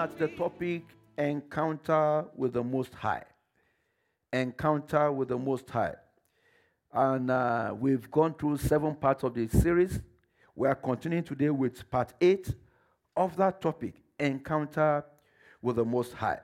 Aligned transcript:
at 0.00 0.18
the 0.18 0.28
topic 0.28 0.82
encounter 1.18 2.24
with 2.34 2.54
the 2.54 2.64
Most 2.64 2.94
High. 2.94 3.22
Encounter 4.32 5.12
with 5.12 5.28
the 5.28 5.36
Most 5.36 5.68
High. 5.68 5.94
And 6.90 7.30
uh, 7.30 7.74
we've 7.78 8.10
gone 8.10 8.32
through 8.32 8.56
seven 8.56 8.94
parts 8.94 9.24
of 9.24 9.34
the 9.34 9.46
series. 9.48 10.00
We 10.56 10.68
are 10.68 10.74
continuing 10.74 11.24
today 11.24 11.50
with 11.50 11.90
part 11.90 12.14
eight 12.18 12.54
of 13.14 13.36
that 13.36 13.60
topic 13.60 13.92
encounter 14.18 15.04
with 15.60 15.76
the 15.76 15.84
Most 15.84 16.14
High. 16.14 16.40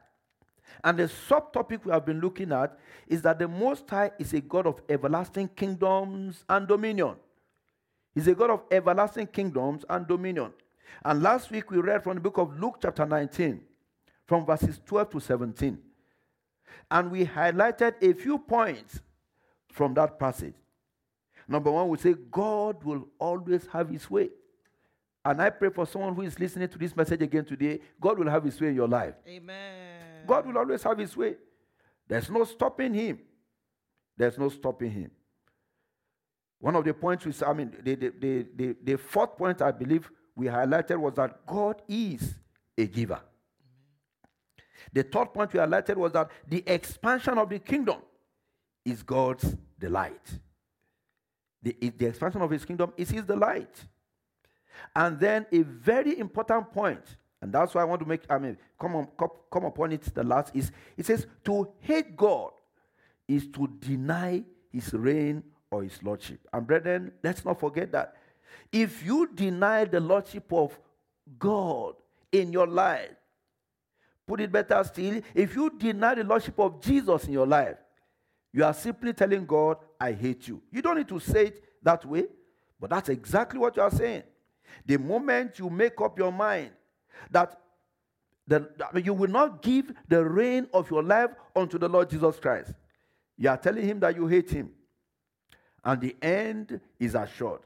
And 0.84 0.98
the 0.98 1.04
subtopic 1.04 1.82
we 1.86 1.92
have 1.92 2.04
been 2.04 2.20
looking 2.20 2.52
at 2.52 2.78
is 3.08 3.22
that 3.22 3.38
the 3.38 3.48
Most 3.48 3.88
High 3.88 4.10
is 4.18 4.34
a 4.34 4.40
God 4.42 4.66
of 4.66 4.82
everlasting 4.86 5.48
kingdoms 5.48 6.44
and 6.50 6.68
dominion. 6.68 7.14
He's 8.14 8.28
a 8.28 8.34
God 8.34 8.50
of 8.50 8.64
everlasting 8.70 9.28
kingdoms 9.28 9.86
and 9.88 10.06
dominion. 10.06 10.52
And 11.04 11.22
last 11.22 11.50
week 11.50 11.70
we 11.70 11.78
read 11.78 12.02
from 12.02 12.14
the 12.14 12.20
book 12.20 12.38
of 12.38 12.58
Luke, 12.58 12.78
chapter 12.80 13.06
19, 13.06 13.60
from 14.26 14.46
verses 14.46 14.80
12 14.84 15.10
to 15.10 15.20
17. 15.20 15.78
And 16.90 17.10
we 17.10 17.24
highlighted 17.24 17.94
a 18.02 18.12
few 18.12 18.38
points 18.38 19.00
from 19.72 19.94
that 19.94 20.18
passage. 20.18 20.54
Number 21.48 21.70
one, 21.70 21.88
we 21.88 21.98
say 21.98 22.14
God 22.30 22.82
will 22.82 23.06
always 23.18 23.66
have 23.72 23.88
his 23.88 24.10
way. 24.10 24.30
And 25.24 25.42
I 25.42 25.50
pray 25.50 25.70
for 25.70 25.86
someone 25.86 26.14
who 26.14 26.22
is 26.22 26.38
listening 26.38 26.68
to 26.68 26.78
this 26.78 26.94
message 26.94 27.20
again 27.20 27.44
today, 27.44 27.80
God 28.00 28.18
will 28.18 28.30
have 28.30 28.44
his 28.44 28.60
way 28.60 28.68
in 28.68 28.74
your 28.76 28.88
life. 28.88 29.14
Amen. 29.26 30.24
God 30.26 30.46
will 30.46 30.58
always 30.58 30.82
have 30.82 30.98
his 30.98 31.16
way. 31.16 31.34
There's 32.06 32.30
no 32.30 32.44
stopping 32.44 32.94
him. 32.94 33.18
There's 34.16 34.38
no 34.38 34.48
stopping 34.48 34.90
him. 34.90 35.10
One 36.60 36.76
of 36.76 36.84
the 36.84 36.94
points, 36.94 37.26
we, 37.26 37.32
I 37.44 37.52
mean, 37.52 37.72
the, 37.82 37.94
the, 37.94 38.46
the, 38.54 38.76
the 38.82 38.96
fourth 38.96 39.36
point 39.36 39.60
I 39.60 39.72
believe 39.72 40.10
we 40.36 40.46
highlighted 40.46 40.98
was 40.98 41.14
that 41.14 41.44
God 41.46 41.82
is 41.88 42.34
a 42.76 42.86
giver. 42.86 43.20
The 44.92 45.02
third 45.02 45.32
point 45.32 45.52
we 45.52 45.58
highlighted 45.58 45.96
was 45.96 46.12
that 46.12 46.30
the 46.46 46.62
expansion 46.66 47.38
of 47.38 47.48
the 47.48 47.58
kingdom 47.58 47.98
is 48.84 49.02
God's 49.02 49.56
delight. 49.78 50.38
The, 51.62 51.74
the 51.96 52.06
expansion 52.06 52.42
of 52.42 52.50
his 52.50 52.64
kingdom 52.64 52.92
is 52.96 53.10
his 53.10 53.24
delight. 53.24 53.84
And 54.94 55.18
then 55.18 55.46
a 55.50 55.62
very 55.62 56.18
important 56.18 56.70
point, 56.70 57.16
and 57.40 57.52
that's 57.52 57.74
why 57.74 57.80
I 57.80 57.84
want 57.84 58.00
to 58.02 58.06
make, 58.06 58.22
I 58.30 58.38
mean, 58.38 58.58
come, 58.78 58.94
on, 58.94 59.08
come, 59.18 59.30
come 59.50 59.64
upon 59.64 59.92
it 59.92 60.02
the 60.14 60.22
last 60.22 60.54
is 60.54 60.70
it 60.96 61.06
says 61.06 61.26
to 61.44 61.72
hate 61.80 62.16
God 62.16 62.52
is 63.26 63.48
to 63.48 63.68
deny 63.80 64.44
his 64.70 64.92
reign 64.92 65.42
or 65.70 65.82
his 65.82 66.02
lordship. 66.02 66.40
And 66.52 66.66
brethren, 66.66 67.12
let's 67.24 67.44
not 67.44 67.58
forget 67.58 67.90
that. 67.92 68.14
If 68.72 69.04
you 69.04 69.28
deny 69.34 69.84
the 69.84 70.00
lordship 70.00 70.52
of 70.52 70.78
God 71.38 71.94
in 72.32 72.52
your 72.52 72.66
life, 72.66 73.10
put 74.26 74.40
it 74.40 74.50
better 74.52 74.82
still, 74.84 75.20
if 75.34 75.54
you 75.54 75.70
deny 75.70 76.14
the 76.14 76.24
lordship 76.24 76.58
of 76.58 76.80
Jesus 76.80 77.24
in 77.24 77.32
your 77.32 77.46
life, 77.46 77.76
you 78.52 78.64
are 78.64 78.74
simply 78.74 79.12
telling 79.12 79.46
God, 79.46 79.76
I 80.00 80.12
hate 80.12 80.48
you. 80.48 80.62
You 80.70 80.82
don't 80.82 80.96
need 80.96 81.08
to 81.08 81.20
say 81.20 81.46
it 81.46 81.64
that 81.82 82.04
way, 82.04 82.24
but 82.80 82.90
that's 82.90 83.08
exactly 83.08 83.58
what 83.58 83.76
you 83.76 83.82
are 83.82 83.90
saying. 83.90 84.22
The 84.84 84.98
moment 84.98 85.58
you 85.58 85.70
make 85.70 86.00
up 86.00 86.18
your 86.18 86.32
mind 86.32 86.70
that 87.30 87.58
the, 88.46 88.68
you 89.02 89.12
will 89.12 89.30
not 89.30 89.62
give 89.62 89.92
the 90.08 90.24
reign 90.24 90.68
of 90.72 90.90
your 90.90 91.02
life 91.02 91.30
unto 91.54 91.78
the 91.78 91.88
Lord 91.88 92.10
Jesus 92.10 92.38
Christ, 92.38 92.72
you 93.36 93.48
are 93.48 93.56
telling 93.56 93.84
him 93.84 94.00
that 94.00 94.16
you 94.16 94.26
hate 94.26 94.50
him. 94.50 94.70
And 95.84 96.00
the 96.00 96.16
end 96.22 96.80
is 96.98 97.14
assured. 97.14 97.60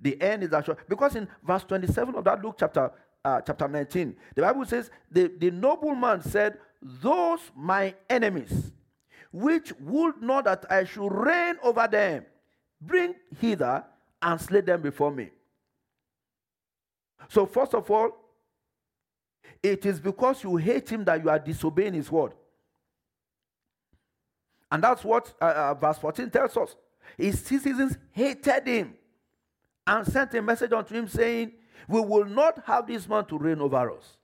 The 0.00 0.20
end 0.20 0.44
is 0.44 0.52
assured. 0.52 0.78
Because 0.88 1.16
in 1.16 1.28
verse 1.46 1.64
27 1.64 2.14
of 2.14 2.24
that 2.24 2.42
Luke 2.42 2.56
chapter, 2.58 2.90
uh, 3.24 3.40
chapter 3.40 3.68
19, 3.68 4.16
the 4.34 4.42
Bible 4.42 4.64
says, 4.64 4.90
the, 5.10 5.32
the 5.38 5.50
nobleman 5.50 6.22
said, 6.22 6.58
Those 6.82 7.40
my 7.54 7.94
enemies, 8.08 8.72
which 9.32 9.72
would 9.80 10.22
not 10.22 10.44
that 10.44 10.70
I 10.70 10.84
should 10.84 11.08
reign 11.08 11.56
over 11.62 11.88
them, 11.88 12.26
bring 12.80 13.14
hither 13.40 13.84
and 14.22 14.40
slay 14.40 14.60
them 14.60 14.82
before 14.82 15.10
me. 15.10 15.30
So, 17.28 17.46
first 17.46 17.74
of 17.74 17.90
all, 17.90 18.10
it 19.62 19.84
is 19.84 19.98
because 19.98 20.44
you 20.44 20.56
hate 20.56 20.88
him 20.88 21.04
that 21.04 21.22
you 21.22 21.30
are 21.30 21.38
disobeying 21.38 21.94
his 21.94 22.10
word. 22.10 22.32
And 24.70 24.82
that's 24.82 25.04
what 25.04 25.32
uh, 25.40 25.44
uh, 25.44 25.74
verse 25.74 25.98
14 25.98 26.30
tells 26.30 26.56
us. 26.56 26.76
His 27.16 27.40
citizens 27.40 27.96
hated 28.12 28.66
him 28.66 28.94
and 29.86 30.06
sent 30.06 30.34
a 30.34 30.42
message 30.42 30.72
unto 30.72 30.94
him 30.94 31.08
saying, 31.08 31.52
We 31.88 32.00
will 32.00 32.24
not 32.24 32.62
have 32.66 32.86
this 32.86 33.08
man 33.08 33.24
to 33.26 33.38
reign 33.38 33.60
over 33.60 33.92
us. 33.92 34.16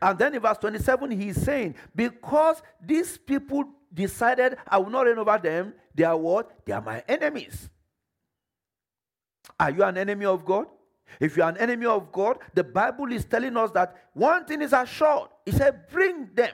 And 0.00 0.18
then 0.18 0.34
in 0.34 0.40
verse 0.40 0.58
27, 0.58 1.10
he's 1.10 1.40
saying, 1.40 1.74
Because 1.94 2.62
these 2.80 3.16
people 3.18 3.64
decided 3.92 4.56
I 4.68 4.78
will 4.78 4.90
not 4.90 5.06
reign 5.06 5.18
over 5.18 5.38
them, 5.38 5.74
they 5.94 6.04
are 6.04 6.16
what? 6.16 6.64
They 6.64 6.72
are 6.72 6.82
my 6.82 7.02
enemies. 7.08 7.68
Are 9.58 9.70
you 9.70 9.82
an 9.82 9.98
enemy 9.98 10.26
of 10.26 10.44
God? 10.44 10.66
If 11.18 11.36
you 11.36 11.42
are 11.42 11.48
an 11.48 11.56
enemy 11.56 11.86
of 11.86 12.12
God, 12.12 12.38
the 12.54 12.62
Bible 12.62 13.12
is 13.12 13.24
telling 13.24 13.56
us 13.56 13.70
that 13.72 13.96
one 14.12 14.44
thing 14.44 14.62
is 14.62 14.72
assured. 14.72 15.28
He 15.44 15.52
said, 15.52 15.88
Bring 15.90 16.30
them 16.34 16.52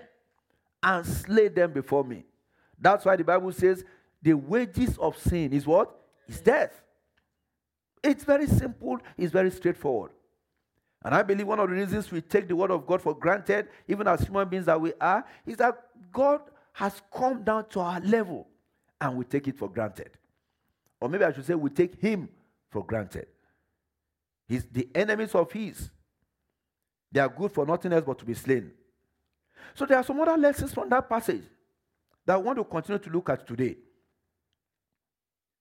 and 0.83 1.05
slay 1.05 1.49
them 1.49 1.73
before 1.73 2.05
me. 2.05 2.25
That's 2.79 3.05
why 3.05 3.17
the 3.17 3.25
Bible 3.25 3.53
says 3.53 3.85
the 4.23 4.35
wages 4.35 4.97
of 4.99 5.19
sin 5.19 5.53
is 5.53 5.67
what? 5.67 5.95
Is 6.29 6.41
death. 6.41 6.83
It's 8.03 8.25
very 8.25 8.47
simple, 8.47 8.99
it's 9.17 9.33
very 9.33 9.51
straightforward. 9.51 10.13
And 11.05 11.15
I 11.15 11.23
believe 11.23 11.47
one 11.47 11.61
of 11.61 11.69
the 11.69 11.75
reasons 11.77 12.11
we 12.11 12.21
take 12.21 12.49
the 12.49 12.57
word 12.57 12.71
of 12.71 12.87
God 12.87 13.01
for 13.01 13.15
granted, 13.15 13.69
even 13.87 14.09
as 14.09 14.21
human 14.23 14.49
beings 14.49 14.67
that 14.67 14.81
we 14.81 14.93
are, 15.01 15.25
is 15.45 15.57
that 15.59 15.81
God 16.13 16.41
has 16.73 17.01
come 17.13 17.43
down 17.43 17.69
to 17.71 17.81
our 17.81 18.01
level 18.01 18.47
and 19.01 19.17
we 19.17 19.25
take 19.25 19.47
it 19.49 19.57
for 19.57 19.69
granted. 19.69 20.11
Or 21.01 21.09
maybe 21.09 21.25
I 21.25 21.33
should 21.33 21.45
say, 21.45 21.55
we 21.55 21.71
take 21.71 22.01
Him 22.01 22.29
for 22.71 22.85
granted. 22.85 23.27
He's 24.49 24.65
the 24.65 24.89
enemies 24.95 25.35
of 25.35 25.53
His. 25.53 25.91
They 27.13 27.21
are 27.21 27.29
good 27.29 27.53
for 27.53 27.65
nothing 27.67 27.93
else 27.93 28.05
but 28.05 28.19
to 28.19 28.25
be 28.25 28.35
slain. 28.35 28.73
So 29.75 29.87
there 29.87 29.99
are 29.99 30.05
some 30.05 30.21
other 30.21 30.37
lessons 30.37 30.73
from 30.73 30.89
that 30.91 31.09
passage 31.09 31.45
that 32.25 32.35
I 32.35 32.39
want 32.39 32.59
to 32.59 32.65
continue 32.65 32.99
to 32.99 33.11
look 33.11 33.31
at 33.31 33.47
today. 33.47 33.77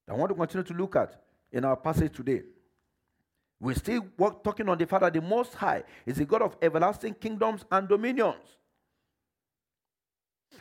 That 0.07 0.13
I 0.13 0.17
want 0.17 0.29
to 0.29 0.35
continue 0.35 0.63
to 0.63 0.73
look 0.73 0.96
at 0.96 1.22
in 1.56 1.66
our 1.66 1.78
passage 1.78 2.14
today. 2.16 2.44
We're 3.60 3.76
still 3.76 4.06
work, 4.18 4.44
talking 4.44 4.68
on 4.68 4.78
the 4.78 4.86
Father, 4.86 5.10
the 5.10 5.22
Most 5.22 5.56
High 5.56 5.84
is 6.06 6.18
the 6.18 6.26
God 6.26 6.42
of 6.42 6.58
everlasting 6.62 7.16
kingdoms 7.16 7.64
and 7.72 7.88
dominions. 7.88 8.58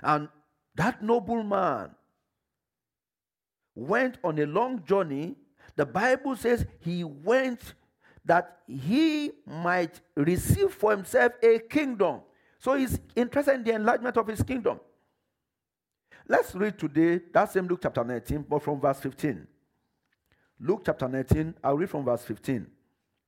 And 0.03 0.29
that 0.77 1.03
noble 1.03 1.43
man 1.43 1.91
went 3.75 4.19
on 4.23 4.39
a 4.39 4.47
long 4.47 4.85
journey. 4.85 5.37
The 5.77 5.85
Bible 5.85 6.37
says 6.37 6.65
he 6.79 7.03
went 7.03 7.75
that 8.25 8.61
he 8.67 9.33
might 9.45 10.01
receive 10.17 10.71
for 10.71 10.93
himself 10.93 11.33
a 11.43 11.59
kingdom. 11.59 12.21
So 12.59 12.75
he's 12.75 12.99
interested 13.17 13.57
in 13.57 13.65
the 13.65 13.73
enlargement 13.75 14.17
of 14.17 14.29
his 14.29 14.43
kingdom. 14.43 14.81
Let's 16.27 16.55
read 16.55 16.79
today 16.79 17.21
that 17.35 17.53
same 17.53 17.67
Luke 17.67 17.81
chapter 17.83 18.03
19, 18.03 18.47
but 18.49 18.63
from 18.63 18.81
verse 18.81 19.01
15. 19.01 19.47
Luke 20.61 20.83
chapter 20.87 21.09
19, 21.09 21.55
I'll 21.63 21.77
read 21.77 21.91
from 21.91 22.05
verse 22.05 22.23
15. 22.23 22.67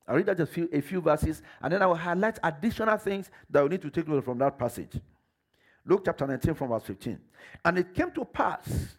I'll 0.09 0.17
read 0.17 0.27
that 0.27 0.41
a 0.41 0.47
few, 0.47 0.69
a 0.73 0.81
few 0.81 1.01
verses, 1.01 1.43
and 1.61 1.73
then 1.73 1.83
I 1.83 1.87
will 1.87 1.97
highlight 1.97 2.39
additional 2.43 2.97
things 2.97 3.31
that 3.51 3.63
we 3.63 3.71
need 3.71 3.83
to 3.83 3.91
take 3.91 4.07
note 4.07 4.25
from 4.25 4.39
that 4.39 4.59
passage. 4.59 5.01
Luke 5.85 6.03
chapter 6.05 6.27
19, 6.27 6.55
from 6.55 6.69
verse 6.69 6.85
15. 6.85 7.19
And 7.65 7.79
it 7.79 7.95
came 7.95 8.11
to 8.13 8.25
pass 8.25 8.97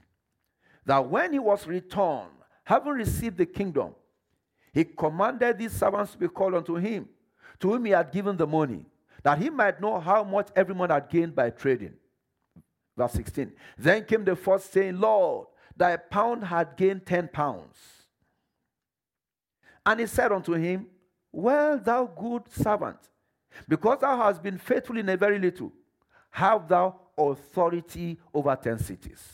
that 0.86 1.10
when 1.10 1.34
he 1.34 1.40
was 1.40 1.66
returned, 1.68 2.30
having 2.64 2.94
received 2.94 3.38
the 3.38 3.46
kingdom, 3.46 3.94
he 4.74 4.84
commanded 4.84 5.58
these 5.58 5.72
servants 5.72 6.12
to 6.12 6.18
be 6.18 6.28
called 6.28 6.56
unto 6.56 6.76
him, 6.76 7.08
to 7.60 7.72
whom 7.72 7.86
he 7.86 7.92
had 7.92 8.12
given 8.12 8.38
the 8.38 8.46
money, 8.46 8.86
that 9.24 9.40
he 9.40 9.50
might 9.50 9.82
know 9.82 10.00
how 10.00 10.24
much 10.24 10.50
every 10.56 10.76
had 10.76 11.10
gained 11.10 11.36
by 11.36 11.50
trading. 11.50 11.94
Verse 12.96 13.14
16. 13.14 13.52
Then 13.78 14.04
came 14.06 14.24
the 14.24 14.36
first 14.36 14.72
saying, 14.72 15.00
Lord, 15.00 15.48
thy 15.76 15.98
pound 15.98 16.44
had 16.44 16.76
gained 16.76 17.06
ten 17.06 17.28
pounds. 17.28 17.78
And 19.88 20.02
he 20.02 20.06
said 20.06 20.34
unto 20.34 20.52
him, 20.52 20.86
Well, 21.32 21.80
thou 21.80 22.06
good 22.06 22.44
servant, 22.52 22.98
because 23.70 24.00
thou 24.02 24.18
hast 24.18 24.44
been 24.44 24.58
faithful 24.58 24.98
in 24.98 25.08
a 25.08 25.16
very 25.16 25.40
little, 25.40 25.72
have 26.30 26.68
thou 26.68 27.00
authority 27.18 28.20
over 28.34 28.54
ten 28.58 28.80
cities. 28.80 29.34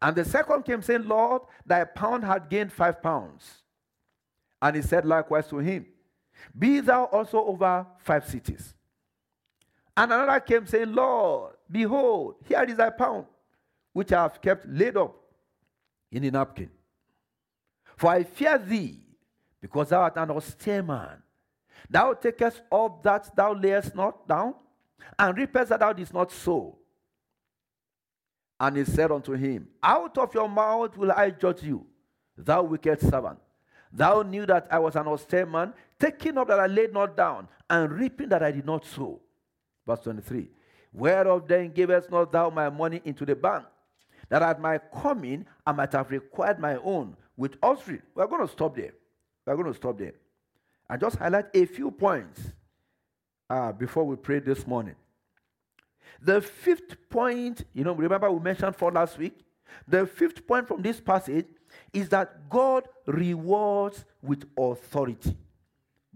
And 0.00 0.14
the 0.14 0.24
second 0.24 0.62
came 0.62 0.80
saying, 0.80 1.08
Lord, 1.08 1.42
thy 1.66 1.82
pound 1.82 2.22
had 2.22 2.48
gained 2.48 2.72
five 2.72 3.02
pounds. 3.02 3.62
And 4.62 4.76
he 4.76 4.82
said 4.82 5.04
likewise 5.04 5.48
to 5.48 5.58
him, 5.58 5.84
Be 6.56 6.78
thou 6.78 7.06
also 7.06 7.44
over 7.44 7.84
five 7.98 8.28
cities. 8.28 8.74
And 9.96 10.12
another 10.12 10.38
came 10.38 10.66
saying, 10.66 10.92
Lord, 10.94 11.54
behold, 11.68 12.36
here 12.44 12.62
is 12.62 12.76
thy 12.76 12.90
pound, 12.90 13.26
which 13.92 14.12
I 14.12 14.22
have 14.22 14.40
kept 14.40 14.68
laid 14.68 14.96
up 14.96 15.16
in 16.12 16.22
a 16.22 16.30
napkin. 16.30 16.70
For 17.96 18.10
I 18.10 18.22
fear 18.24 18.58
thee, 18.58 19.00
because 19.60 19.88
thou 19.88 20.02
art 20.02 20.16
an 20.16 20.30
austere 20.30 20.82
man, 20.82 21.22
Thou 21.88 22.14
takest 22.14 22.62
up 22.70 23.02
that 23.02 23.34
thou 23.34 23.54
layest 23.54 23.94
not 23.94 24.26
down, 24.26 24.54
and 25.18 25.36
reapest 25.36 25.70
that 25.70 25.80
thou 25.80 25.92
didst 25.92 26.12
not 26.12 26.32
sow. 26.32 26.76
And 28.58 28.76
he 28.76 28.84
said 28.84 29.12
unto 29.12 29.32
him, 29.32 29.68
Out 29.82 30.16
of 30.18 30.34
your 30.34 30.48
mouth 30.48 30.96
will 30.96 31.12
I 31.12 31.30
judge 31.30 31.62
you, 31.62 31.86
thou 32.36 32.62
wicked 32.62 33.00
servant. 33.00 33.38
Thou 33.92 34.22
knew 34.22 34.46
that 34.46 34.66
I 34.70 34.78
was 34.78 34.96
an 34.96 35.06
austere 35.06 35.46
man, 35.46 35.72
taking 35.98 36.36
up 36.38 36.48
that 36.48 36.58
I 36.58 36.66
laid 36.66 36.92
not 36.92 37.16
down, 37.16 37.48
and 37.70 37.92
reaping 37.92 38.28
that 38.30 38.42
I 38.42 38.50
did 38.50 38.66
not 38.66 38.84
sow. 38.84 39.20
Verse 39.86 40.00
23. 40.00 40.48
Whereof 40.92 41.46
then 41.46 41.72
gavest 41.72 42.10
not 42.10 42.32
thou 42.32 42.50
my 42.50 42.70
money 42.70 43.00
into 43.04 43.24
the 43.24 43.36
bank, 43.36 43.64
that 44.28 44.42
at 44.42 44.60
my 44.60 44.78
coming 44.78 45.44
I 45.66 45.72
might 45.72 45.92
have 45.92 46.10
required 46.10 46.58
my 46.58 46.76
own 46.76 47.16
with 47.36 47.56
usury. 47.62 48.02
We're 48.14 48.26
going 48.26 48.46
to 48.46 48.52
stop 48.52 48.76
there. 48.76 48.92
We're 49.46 49.56
going 49.56 49.72
to 49.72 49.74
stop 49.74 49.98
there. 49.98 50.14
And 50.88 51.00
just 51.00 51.16
highlight 51.16 51.46
a 51.54 51.64
few 51.66 51.90
points 51.90 52.40
uh, 53.50 53.72
before 53.72 54.04
we 54.04 54.16
pray 54.16 54.38
this 54.38 54.66
morning. 54.66 54.94
The 56.22 56.40
fifth 56.40 56.96
point, 57.10 57.64
you 57.72 57.84
know, 57.84 57.94
remember 57.94 58.30
we 58.30 58.40
mentioned 58.40 58.76
for 58.76 58.90
last 58.90 59.18
week? 59.18 59.38
The 59.86 60.06
fifth 60.06 60.46
point 60.46 60.66
from 60.68 60.82
this 60.82 61.00
passage 61.00 61.46
is 61.92 62.08
that 62.10 62.48
God 62.48 62.88
rewards 63.06 64.04
with 64.22 64.44
authority. 64.56 65.36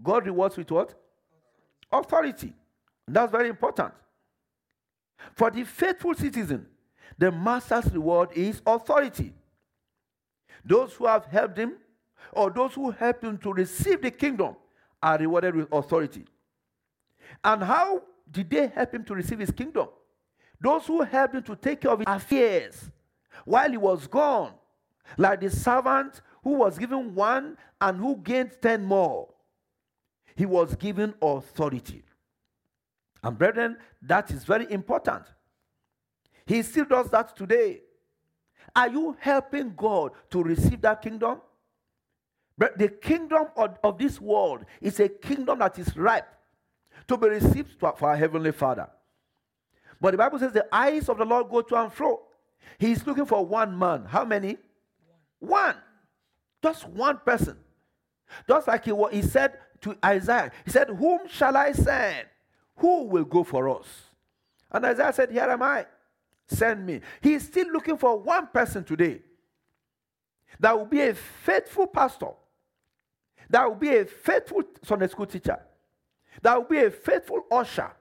God 0.01 0.25
rewards 0.25 0.57
with 0.57 0.71
what? 0.71 0.93
Authority. 1.91 2.53
That's 3.07 3.31
very 3.31 3.49
important. 3.49 3.93
For 5.33 5.51
the 5.51 5.63
faithful 5.63 6.15
citizen, 6.15 6.65
the 7.17 7.31
master's 7.31 7.91
reward 7.91 8.29
is 8.33 8.61
authority. 8.65 9.33
Those 10.65 10.93
who 10.93 11.07
have 11.07 11.25
helped 11.25 11.57
him 11.57 11.73
or 12.31 12.49
those 12.49 12.73
who 12.73 12.91
help 12.91 13.23
him 13.23 13.37
to 13.39 13.53
receive 13.53 14.01
the 14.01 14.11
kingdom 14.11 14.55
are 15.01 15.17
rewarded 15.17 15.55
with 15.55 15.67
authority. 15.71 16.25
And 17.43 17.63
how 17.63 18.03
did 18.29 18.49
they 18.49 18.67
help 18.67 18.93
him 18.93 19.03
to 19.05 19.15
receive 19.15 19.39
his 19.39 19.51
kingdom? 19.51 19.87
Those 20.59 20.85
who 20.85 21.01
helped 21.01 21.35
him 21.35 21.43
to 21.43 21.55
take 21.55 21.81
care 21.81 21.91
of 21.91 21.99
his 21.99 22.05
affairs 22.07 22.91
while 23.45 23.69
he 23.69 23.77
was 23.77 24.07
gone, 24.07 24.53
like 25.17 25.41
the 25.41 25.49
servant 25.49 26.21
who 26.43 26.51
was 26.51 26.77
given 26.77 27.15
one 27.15 27.57
and 27.79 27.97
who 27.97 28.17
gained 28.17 28.51
ten 28.61 28.83
more. 28.83 29.29
He 30.35 30.45
was 30.45 30.75
given 30.75 31.13
authority. 31.21 32.03
And 33.23 33.37
brethren, 33.37 33.77
that 34.03 34.31
is 34.31 34.43
very 34.43 34.71
important. 34.71 35.23
He 36.45 36.61
still 36.63 36.85
does 36.85 37.09
that 37.09 37.35
today. 37.35 37.81
Are 38.75 38.89
you 38.89 39.15
helping 39.19 39.73
God 39.75 40.11
to 40.29 40.43
receive 40.43 40.81
that 40.81 41.01
kingdom? 41.01 41.41
But 42.57 42.77
the 42.77 42.89
kingdom 42.89 43.47
of, 43.57 43.77
of 43.83 43.97
this 43.97 44.21
world 44.21 44.65
is 44.81 44.99
a 44.99 45.09
kingdom 45.09 45.59
that 45.59 45.79
is 45.79 45.95
ripe 45.97 46.27
to 47.07 47.17
be 47.17 47.27
received 47.27 47.79
for 47.79 47.95
our 48.01 48.15
heavenly 48.15 48.51
Father. 48.51 48.87
But 49.99 50.11
the 50.11 50.17
Bible 50.17 50.39
says 50.39 50.53
the 50.53 50.67
eyes 50.71 51.09
of 51.09 51.17
the 51.17 51.25
Lord 51.25 51.49
go 51.49 51.61
to 51.61 51.75
and 51.75 51.91
fro. 51.91 52.21
He 52.77 52.91
is 52.91 53.05
looking 53.05 53.25
for 53.25 53.45
one 53.45 53.77
man. 53.77 54.05
How 54.05 54.25
many? 54.25 54.57
One. 55.39 55.51
one. 55.51 55.75
Just 56.63 56.87
one 56.87 57.19
person. 57.25 57.57
Just 58.47 58.67
like 58.67 58.85
he, 58.85 58.93
he 59.11 59.21
said 59.21 59.57
to 59.81 59.97
Isaiah, 60.03 60.51
he 60.63 60.71
said, 60.71 60.89
Whom 60.89 61.27
shall 61.27 61.57
I 61.57 61.71
send? 61.71 62.27
Who 62.77 63.05
will 63.05 63.25
go 63.25 63.43
for 63.43 63.69
us? 63.69 63.87
And 64.71 64.85
Isaiah 64.85 65.13
said, 65.13 65.31
Here 65.31 65.43
am 65.43 65.61
I. 65.61 65.85
Send 66.51 66.85
me. 66.85 66.99
He 67.21 67.33
is 67.33 67.43
still 67.43 67.67
looking 67.71 67.97
for 67.97 68.19
one 68.19 68.47
person 68.47 68.83
today 68.83 69.21
that 70.59 70.77
will 70.77 70.85
be 70.85 71.01
a 71.01 71.13
faithful 71.13 71.87
pastor, 71.87 72.31
that 73.49 73.65
will 73.67 73.75
be 73.75 73.95
a 73.95 74.05
faithful 74.05 74.63
Sunday 74.83 75.07
school 75.07 75.25
teacher, 75.25 75.57
that 76.41 76.57
will 76.57 76.67
be 76.67 76.79
a 76.79 76.91
faithful 76.91 77.45
usher, 77.49 77.91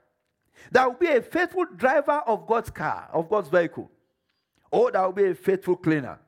that 0.73 0.85
will 0.85 0.99
be 0.99 1.07
a 1.07 1.23
faithful 1.23 1.65
driver 1.77 2.23
of 2.27 2.47
God's 2.47 2.71
car, 2.71 3.09
of 3.13 3.29
God's 3.29 3.49
vehicle, 3.49 3.89
or 4.71 4.91
that 4.91 5.05
will 5.05 5.13
be 5.13 5.27
a 5.27 5.35
faithful 5.35 5.77
cleaner. 5.77 6.19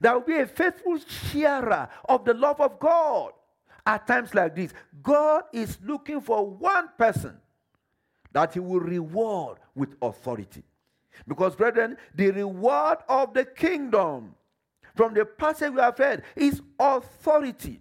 That 0.00 0.12
will 0.12 0.20
be 0.20 0.36
a 0.36 0.46
faithful 0.46 0.98
sharer 0.98 1.88
of 2.06 2.26
the 2.26 2.34
love 2.34 2.60
of 2.60 2.78
God. 2.78 3.32
At 3.86 4.06
times 4.06 4.34
like 4.34 4.54
this, 4.54 4.74
God 5.02 5.44
is 5.52 5.78
looking 5.82 6.20
for 6.20 6.46
one 6.46 6.90
person 6.98 7.38
that 8.32 8.52
He 8.52 8.60
will 8.60 8.80
reward 8.80 9.58
with 9.74 9.94
authority. 10.02 10.62
Because, 11.26 11.56
brethren, 11.56 11.96
the 12.14 12.30
reward 12.30 12.98
of 13.08 13.34
the 13.34 13.44
kingdom 13.44 14.34
from 14.94 15.14
the 15.14 15.24
passage 15.24 15.72
we 15.72 15.80
have 15.80 15.98
read 15.98 16.22
is 16.34 16.62
authority. 16.78 17.80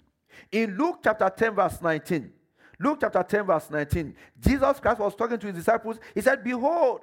In 0.51 0.77
Luke 0.77 0.99
chapter 1.03 1.29
10, 1.29 1.55
verse 1.55 1.81
19, 1.81 2.31
Luke 2.79 2.97
chapter 3.01 3.23
10, 3.23 3.45
verse 3.45 3.69
19, 3.69 4.15
Jesus 4.39 4.79
Christ 4.79 4.99
was 4.99 5.15
talking 5.15 5.39
to 5.39 5.47
his 5.47 5.55
disciples. 5.55 5.97
He 6.13 6.21
said, 6.21 6.43
Behold, 6.43 7.01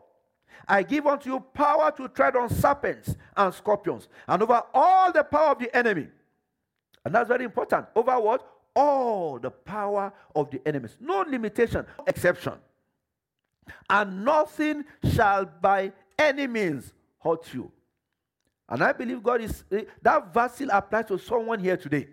I 0.69 0.83
give 0.83 1.07
unto 1.07 1.31
you 1.31 1.41
power 1.41 1.91
to 1.97 2.09
tread 2.09 2.37
on 2.37 2.51
serpents 2.51 3.17
and 3.37 3.53
scorpions, 3.55 4.09
and 4.29 4.43
over 4.43 4.63
all 4.75 5.13
the 5.13 5.25
power 5.25 5.53
of 5.53 5.59
the 5.59 5.75
enemy. 5.77 6.09
And 7.05 7.15
that's 7.15 7.29
very 7.29 7.45
important. 7.45 7.87
Over 7.97 8.21
what? 8.21 8.47
All 8.75 9.39
the 9.39 9.51
power 9.51 10.13
of 10.35 10.51
the 10.51 10.61
enemies. 10.67 10.97
No 11.01 11.25
limitation, 11.29 11.85
exception. 12.07 12.55
And 13.89 14.25
nothing 14.25 14.85
shall 15.13 15.47
by 15.47 15.93
any 16.19 16.47
means 16.47 16.93
hurt 17.19 17.53
you. 17.53 17.71
And 18.69 18.83
I 18.83 18.93
believe 18.93 19.23
God 19.23 19.43
is, 19.43 19.65
eh, 19.71 19.85
that 20.01 20.33
verse 20.33 20.55
still 20.55 20.71
applies 20.73 21.07
to 21.07 21.19
someone 21.19 21.61
here 21.61 21.77
today. 21.77 22.09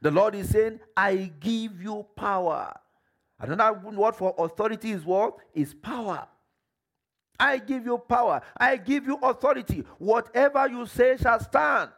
The 0.00 0.10
Lord 0.10 0.34
is 0.34 0.50
saying, 0.50 0.80
I 0.96 1.32
give 1.40 1.82
you 1.82 2.06
power. 2.16 2.72
Another 3.38 3.72
word 3.90 4.14
for 4.14 4.34
authority 4.38 4.92
is 4.92 5.04
what? 5.04 5.36
Is 5.52 5.74
power. 5.74 6.26
I 7.38 7.58
give 7.58 7.84
you 7.84 7.98
power. 7.98 8.40
I 8.56 8.76
give 8.76 9.06
you 9.06 9.16
authority. 9.16 9.84
Whatever 9.98 10.68
you 10.68 10.86
say 10.86 11.16
shall 11.16 11.40
stand. 11.40 11.90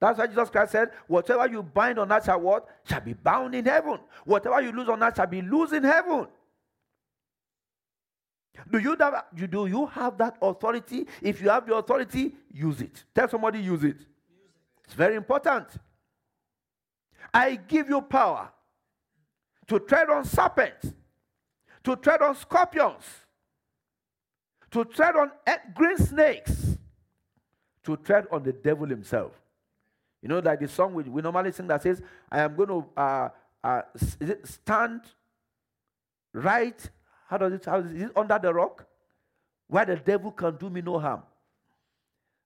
That's 0.00 0.18
why 0.18 0.26
Jesus 0.26 0.48
Christ 0.48 0.72
said, 0.72 0.90
Whatever 1.06 1.48
you 1.48 1.62
bind 1.62 1.98
on 1.98 2.12
earth 2.12 2.24
shall 2.24 2.40
what? 2.40 2.68
Shall 2.84 3.00
be 3.00 3.12
bound 3.12 3.54
in 3.54 3.64
heaven. 3.66 3.98
Whatever 4.24 4.60
you 4.60 4.72
lose 4.72 4.88
on 4.88 5.02
earth 5.02 5.16
shall 5.16 5.26
be 5.26 5.42
loose 5.42 5.72
in 5.72 5.82
heaven. 5.82 6.28
Do 8.70 8.78
you, 8.78 8.96
have, 8.98 9.24
do 9.34 9.66
you 9.66 9.86
have 9.86 10.18
that 10.18 10.36
authority? 10.42 11.06
If 11.22 11.40
you 11.40 11.48
have 11.48 11.66
the 11.66 11.74
authority, 11.74 12.34
use 12.52 12.80
it. 12.80 13.04
Tell 13.14 13.28
somebody, 13.28 13.60
use 13.60 13.84
it. 13.84 13.86
Use 13.86 13.96
it. 13.96 14.04
It's 14.84 14.94
very 14.94 15.16
important. 15.16 15.66
I 17.32 17.56
give 17.56 17.88
you 17.88 18.00
power 18.00 18.50
to 19.68 19.78
tread 19.80 20.10
on 20.10 20.24
serpents, 20.24 20.92
to 21.84 21.96
tread 21.96 22.22
on 22.22 22.34
scorpions, 22.34 23.04
to 24.70 24.84
tread 24.84 25.14
on 25.16 25.30
green 25.74 25.96
snakes, 25.98 26.78
to 27.84 27.96
tread 27.96 28.26
on 28.30 28.42
the 28.42 28.52
devil 28.52 28.86
himself. 28.86 29.32
You 30.22 30.28
know, 30.28 30.40
like 30.40 30.60
the 30.60 30.68
song 30.68 30.94
we, 30.94 31.04
we 31.04 31.22
normally 31.22 31.52
sing 31.52 31.66
that 31.68 31.82
says, 31.82 32.02
I 32.30 32.40
am 32.40 32.56
going 32.56 32.68
to 32.68 32.84
uh, 32.96 33.28
uh, 33.62 33.82
stand 34.44 35.02
right. 36.32 36.90
How 37.28 37.36
does 37.36 37.52
it, 37.52 37.64
how 37.66 37.78
is 37.80 37.92
it 37.92 38.10
under 38.16 38.38
the 38.38 38.52
rock? 38.52 38.86
Where 39.66 39.84
the 39.84 39.96
devil 39.96 40.32
can 40.32 40.56
do 40.56 40.70
me 40.70 40.80
no 40.80 40.98
harm. 40.98 41.22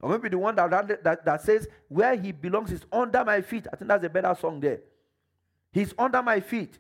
Or 0.01 0.11
maybe 0.11 0.29
the 0.29 0.39
one 0.39 0.57
that, 0.57 1.05
that, 1.05 1.25
that 1.25 1.43
says, 1.43 1.69
Where 1.89 2.17
he 2.17 2.33
belongs 2.33 2.73
is 2.73 2.83
under 2.93 3.25
my 3.25 3.41
feet. 3.43 3.69
I 3.73 3.77
think 3.77 3.89
that's 3.89 4.05
a 4.05 4.09
better 4.09 4.37
song 4.39 4.59
there. 4.59 4.81
He's 5.73 5.95
under 5.97 6.21
my 6.21 6.41
feet. 6.41 6.79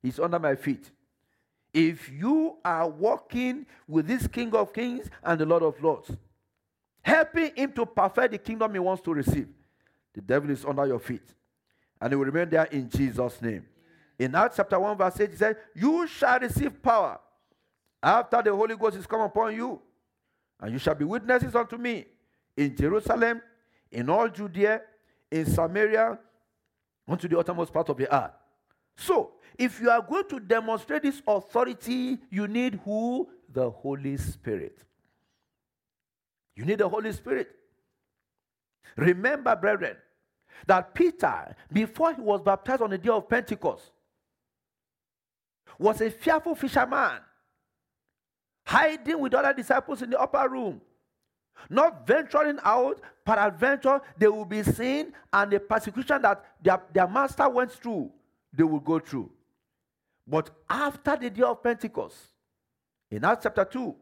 He's 0.00 0.20
under 0.20 0.38
my 0.38 0.54
feet. 0.54 0.88
If 1.74 2.08
you 2.08 2.58
are 2.64 2.88
walking 2.88 3.66
with 3.88 4.06
this 4.06 4.28
King 4.28 4.54
of 4.54 4.72
Kings 4.72 5.10
and 5.24 5.40
the 5.40 5.44
Lord 5.44 5.64
of 5.64 5.82
Lords, 5.82 6.12
helping 7.02 7.54
him 7.56 7.72
to 7.72 7.84
perfect 7.84 8.30
the 8.30 8.38
kingdom 8.38 8.72
he 8.72 8.78
wants 8.78 9.02
to 9.02 9.12
receive, 9.12 9.48
the 10.14 10.20
devil 10.20 10.48
is 10.48 10.64
under 10.64 10.86
your 10.86 11.00
feet. 11.00 11.34
And 12.00 12.12
he 12.12 12.16
will 12.16 12.26
remain 12.26 12.48
there 12.48 12.64
in 12.66 12.88
Jesus' 12.88 13.42
name. 13.42 13.66
In 14.18 14.34
Acts 14.34 14.56
chapter 14.56 14.78
1, 14.78 14.96
verse 14.96 15.20
8, 15.20 15.30
he 15.30 15.36
said, 15.36 15.56
You 15.74 16.06
shall 16.06 16.38
receive 16.38 16.82
power 16.82 17.18
after 18.02 18.42
the 18.42 18.54
Holy 18.54 18.76
Ghost 18.76 18.96
is 18.96 19.06
come 19.06 19.20
upon 19.20 19.54
you, 19.54 19.80
and 20.60 20.72
you 20.72 20.78
shall 20.78 20.94
be 20.94 21.04
witnesses 21.04 21.54
unto 21.54 21.76
me 21.76 22.06
in 22.56 22.74
Jerusalem, 22.74 23.42
in 23.90 24.08
all 24.08 24.28
Judea, 24.28 24.80
in 25.30 25.44
Samaria, 25.44 26.18
unto 27.06 27.28
the 27.28 27.38
uttermost 27.38 27.72
part 27.72 27.88
of 27.88 27.96
the 27.96 28.12
earth. 28.14 28.32
So, 28.96 29.32
if 29.58 29.80
you 29.80 29.90
are 29.90 30.02
going 30.02 30.28
to 30.28 30.40
demonstrate 30.40 31.02
this 31.02 31.20
authority, 31.26 32.18
you 32.30 32.48
need 32.48 32.80
who? 32.84 33.28
The 33.52 33.70
Holy 33.70 34.16
Spirit. 34.16 34.78
You 36.54 36.64
need 36.64 36.78
the 36.78 36.88
Holy 36.88 37.12
Spirit. 37.12 37.50
Remember, 38.96 39.54
brethren, 39.54 39.96
that 40.66 40.94
Peter, 40.94 41.54
before 41.70 42.14
he 42.14 42.20
was 42.20 42.40
baptized 42.40 42.80
on 42.80 42.90
the 42.90 42.98
day 42.98 43.10
of 43.10 43.28
Pentecost, 43.28 43.92
was 45.78 46.00
a 46.00 46.10
fearful 46.10 46.54
fisherman, 46.54 47.20
hiding 48.64 49.20
with 49.20 49.34
other 49.34 49.52
disciples 49.52 50.02
in 50.02 50.10
the 50.10 50.20
upper 50.20 50.48
room. 50.48 50.80
Not 51.70 52.06
venturing 52.06 52.58
out, 52.62 53.00
peradventure, 53.24 54.00
they 54.18 54.28
will 54.28 54.44
be 54.44 54.62
seen, 54.62 55.12
and 55.32 55.50
the 55.50 55.58
persecution 55.58 56.22
that 56.22 56.44
their, 56.62 56.80
their 56.92 57.08
master 57.08 57.48
went 57.48 57.72
through, 57.72 58.10
they 58.52 58.62
will 58.62 58.80
go 58.80 58.98
through. 58.98 59.30
But 60.26 60.50
after 60.68 61.16
the 61.16 61.30
day 61.30 61.42
of 61.42 61.62
Pentecost, 61.62 62.16
in 63.10 63.24
Acts 63.24 63.44
chapter 63.44 63.64
2, 63.64 63.94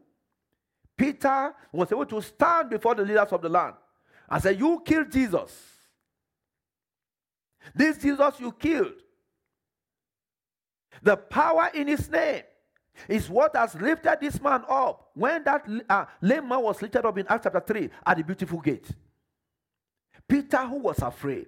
Peter 0.97 1.53
was 1.71 1.91
able 1.91 2.05
to 2.05 2.21
stand 2.21 2.69
before 2.69 2.95
the 2.95 3.03
leaders 3.03 3.31
of 3.31 3.41
the 3.41 3.49
land 3.49 3.75
and 4.29 4.41
say, 4.41 4.53
You 4.53 4.81
killed 4.85 5.11
Jesus. 5.11 5.75
This 7.73 7.97
Jesus 7.97 8.39
you 8.39 8.51
killed. 8.51 8.93
The 11.01 11.17
power 11.17 11.69
in 11.73 11.87
his 11.87 12.09
name 12.09 12.43
is 13.07 13.29
what 13.29 13.55
has 13.55 13.75
lifted 13.75 14.17
this 14.21 14.41
man 14.41 14.63
up 14.69 15.09
when 15.13 15.43
that 15.43 15.67
uh, 15.89 16.05
lame 16.21 16.47
man 16.47 16.61
was 16.61 16.81
lifted 16.81 17.05
up 17.05 17.17
in 17.17 17.27
Acts 17.27 17.43
chapter 17.43 17.59
3 17.59 17.89
at 18.05 18.17
the 18.17 18.23
beautiful 18.23 18.59
gate. 18.59 18.87
Peter, 20.27 20.65
who 20.65 20.77
was 20.77 20.99
afraid, 20.99 21.47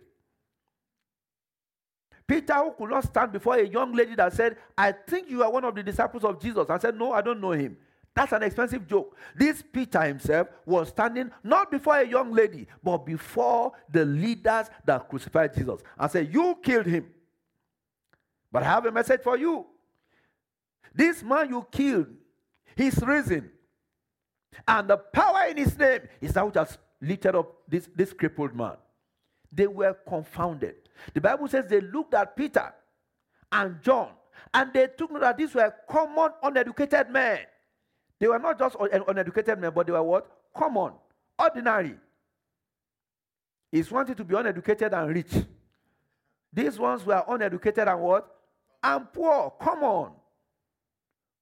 Peter, 2.28 2.56
who 2.56 2.72
could 2.78 2.90
not 2.90 3.06
stand 3.06 3.32
before 3.32 3.56
a 3.56 3.66
young 3.66 3.94
lady 3.94 4.14
that 4.16 4.34
said, 4.34 4.58
I 4.78 4.92
think 4.92 5.30
you 5.30 5.44
are 5.44 5.52
one 5.52 5.64
of 5.64 5.74
the 5.74 5.82
disciples 5.82 6.26
of 6.26 6.42
Jesus, 6.42 6.66
and 6.70 6.82
said, 6.82 6.98
No, 6.98 7.14
I 7.14 7.22
don't 7.22 7.40
know 7.40 7.52
him. 7.52 7.78
That's 8.14 8.32
an 8.34 8.44
expensive 8.44 8.88
joke. 8.88 9.16
This 9.36 9.64
Peter 9.72 10.02
himself 10.02 10.48
was 10.66 10.90
standing 10.90 11.32
not 11.44 11.72
before 11.72 11.98
a 11.98 12.08
young 12.08 12.34
lady, 12.34 12.68
but 12.84 13.06
before 13.06 13.74
the 13.92 14.04
leaders 14.04 14.68
that 14.86 15.08
crucified 15.08 15.54
Jesus 15.54 15.82
and 15.98 16.12
said, 16.12 16.34
You 16.34 16.58
killed 16.62 16.88
him. 16.88 17.06
But 18.52 18.64
I 18.64 18.68
have 18.68 18.86
a 18.86 18.92
message 18.92 19.22
for 19.22 19.38
you. 19.38 19.66
This 20.94 21.22
man 21.22 21.50
you 21.50 21.66
killed, 21.72 22.08
he's 22.76 22.98
risen. 23.02 23.52
And 24.68 24.90
the 24.90 24.98
power 24.98 25.46
in 25.50 25.58
his 25.58 25.78
name 25.78 26.02
is 26.22 26.34
that 26.34 26.46
which 26.46 26.56
has 26.56 26.78
lifted 27.02 27.36
up 27.36 27.54
this, 27.68 27.88
this 27.96 28.14
crippled 28.14 28.56
man. 28.56 28.78
They 29.52 29.68
were 29.68 29.94
confounded. 30.08 30.76
The 31.14 31.22
Bible 31.22 31.48
says 31.48 31.66
they 31.68 31.82
looked 31.82 32.14
at 32.14 32.36
Peter 32.36 32.74
and 33.52 33.82
John 33.82 34.10
and 34.54 34.74
they 34.74 34.88
took 34.98 35.12
note 35.12 35.22
that 35.22 35.38
these 35.38 35.54
were 35.54 35.74
common, 35.88 36.32
uneducated 36.42 37.10
men. 37.10 37.40
They 38.20 38.28
were 38.28 38.40
not 38.40 38.58
just 38.58 38.76
uneducated 38.80 39.60
men, 39.60 39.72
but 39.74 39.86
they 39.86 39.94
were 39.94 40.02
what? 40.02 40.32
Common, 40.56 40.94
ordinary. 41.38 41.96
It's 43.72 43.92
wanting 43.92 44.16
to 44.16 44.24
be 44.24 44.36
uneducated 44.36 44.94
and 44.94 45.14
rich. 45.14 45.34
These 46.52 46.80
ones 46.80 47.06
were 47.06 47.24
uneducated 47.28 47.88
and 47.88 48.02
what? 48.02 48.37
And 48.84 49.12
poor, 49.12 49.54
Come 49.62 49.84
on. 49.84 50.12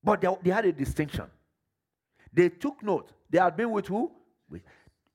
But 0.04 0.22
they, 0.22 0.28
they 0.44 0.52
had 0.52 0.66
a 0.66 0.72
distinction. 0.72 1.26
They 2.32 2.50
took 2.50 2.84
note. 2.84 3.12
They 3.30 3.40
had 3.40 3.58
been 3.58 3.72
with 3.72 3.88
who? 3.88 4.12
With 4.50 4.62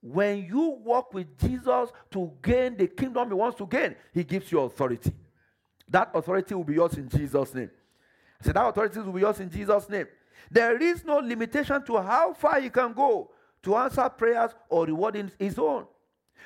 when 0.00 0.44
you 0.44 0.78
walk 0.82 1.12
with 1.12 1.38
Jesus 1.38 1.90
to 2.10 2.32
gain 2.42 2.76
the 2.76 2.86
kingdom 2.88 3.28
he 3.28 3.34
wants 3.34 3.58
to 3.58 3.66
gain, 3.66 3.94
he 4.12 4.24
gives 4.24 4.50
you 4.50 4.60
authority. 4.60 5.12
That 5.88 6.10
authority 6.14 6.54
will 6.54 6.64
be 6.64 6.74
yours 6.74 6.94
in 6.94 7.08
Jesus' 7.08 7.54
name. 7.54 7.70
I 8.40 8.46
said, 8.46 8.54
that 8.54 8.66
authority 8.66 8.98
will 9.00 9.12
be 9.12 9.20
yours 9.20 9.40
in 9.40 9.50
Jesus' 9.50 9.88
name. 9.88 10.06
There 10.50 10.82
is 10.82 11.04
no 11.04 11.18
limitation 11.18 11.84
to 11.84 11.98
how 11.98 12.32
far 12.32 12.60
he 12.60 12.70
can 12.70 12.92
go 12.94 13.30
to 13.62 13.76
answer 13.76 14.08
prayers 14.08 14.52
or 14.68 14.86
rewarding 14.86 15.30
his 15.38 15.58
own. 15.58 15.86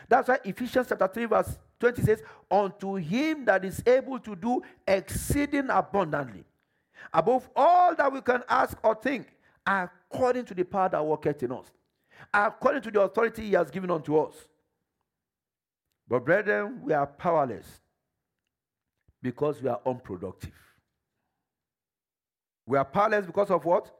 That's 0.08 0.28
why 0.28 0.38
Ephesians 0.44 0.88
chapter 0.88 1.06
3, 1.06 1.24
verse 1.26 1.56
20 1.80 2.02
says, 2.02 2.22
Unto 2.50 2.94
him 2.94 3.44
that 3.44 3.64
is 3.64 3.82
able 3.86 4.18
to 4.20 4.36
do 4.36 4.62
exceeding 4.86 5.68
abundantly, 5.70 6.44
above 7.12 7.48
all 7.54 7.94
that 7.94 8.12
we 8.12 8.20
can 8.20 8.42
ask 8.48 8.76
or 8.82 8.94
think, 8.94 9.28
according 9.66 10.44
to 10.46 10.54
the 10.54 10.64
power 10.64 10.88
that 10.88 11.04
worketh 11.04 11.42
in 11.42 11.52
us 11.52 11.70
according 12.32 12.82
to 12.82 12.90
the 12.90 13.00
authority 13.00 13.42
he 13.42 13.52
has 13.52 13.70
given 13.70 13.90
unto 13.90 14.16
us. 14.18 14.34
But, 16.08 16.24
brethren, 16.24 16.80
we 16.82 16.92
are 16.92 17.06
powerless 17.06 17.80
because 19.22 19.60
we 19.62 19.68
are 19.68 19.80
unproductive. 19.86 20.52
We 22.66 22.76
are 22.76 22.84
powerless 22.84 23.26
because 23.26 23.50
of 23.50 23.64
what? 23.64 23.90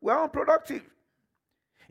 We 0.00 0.12
are 0.12 0.24
unproductive. 0.24 0.82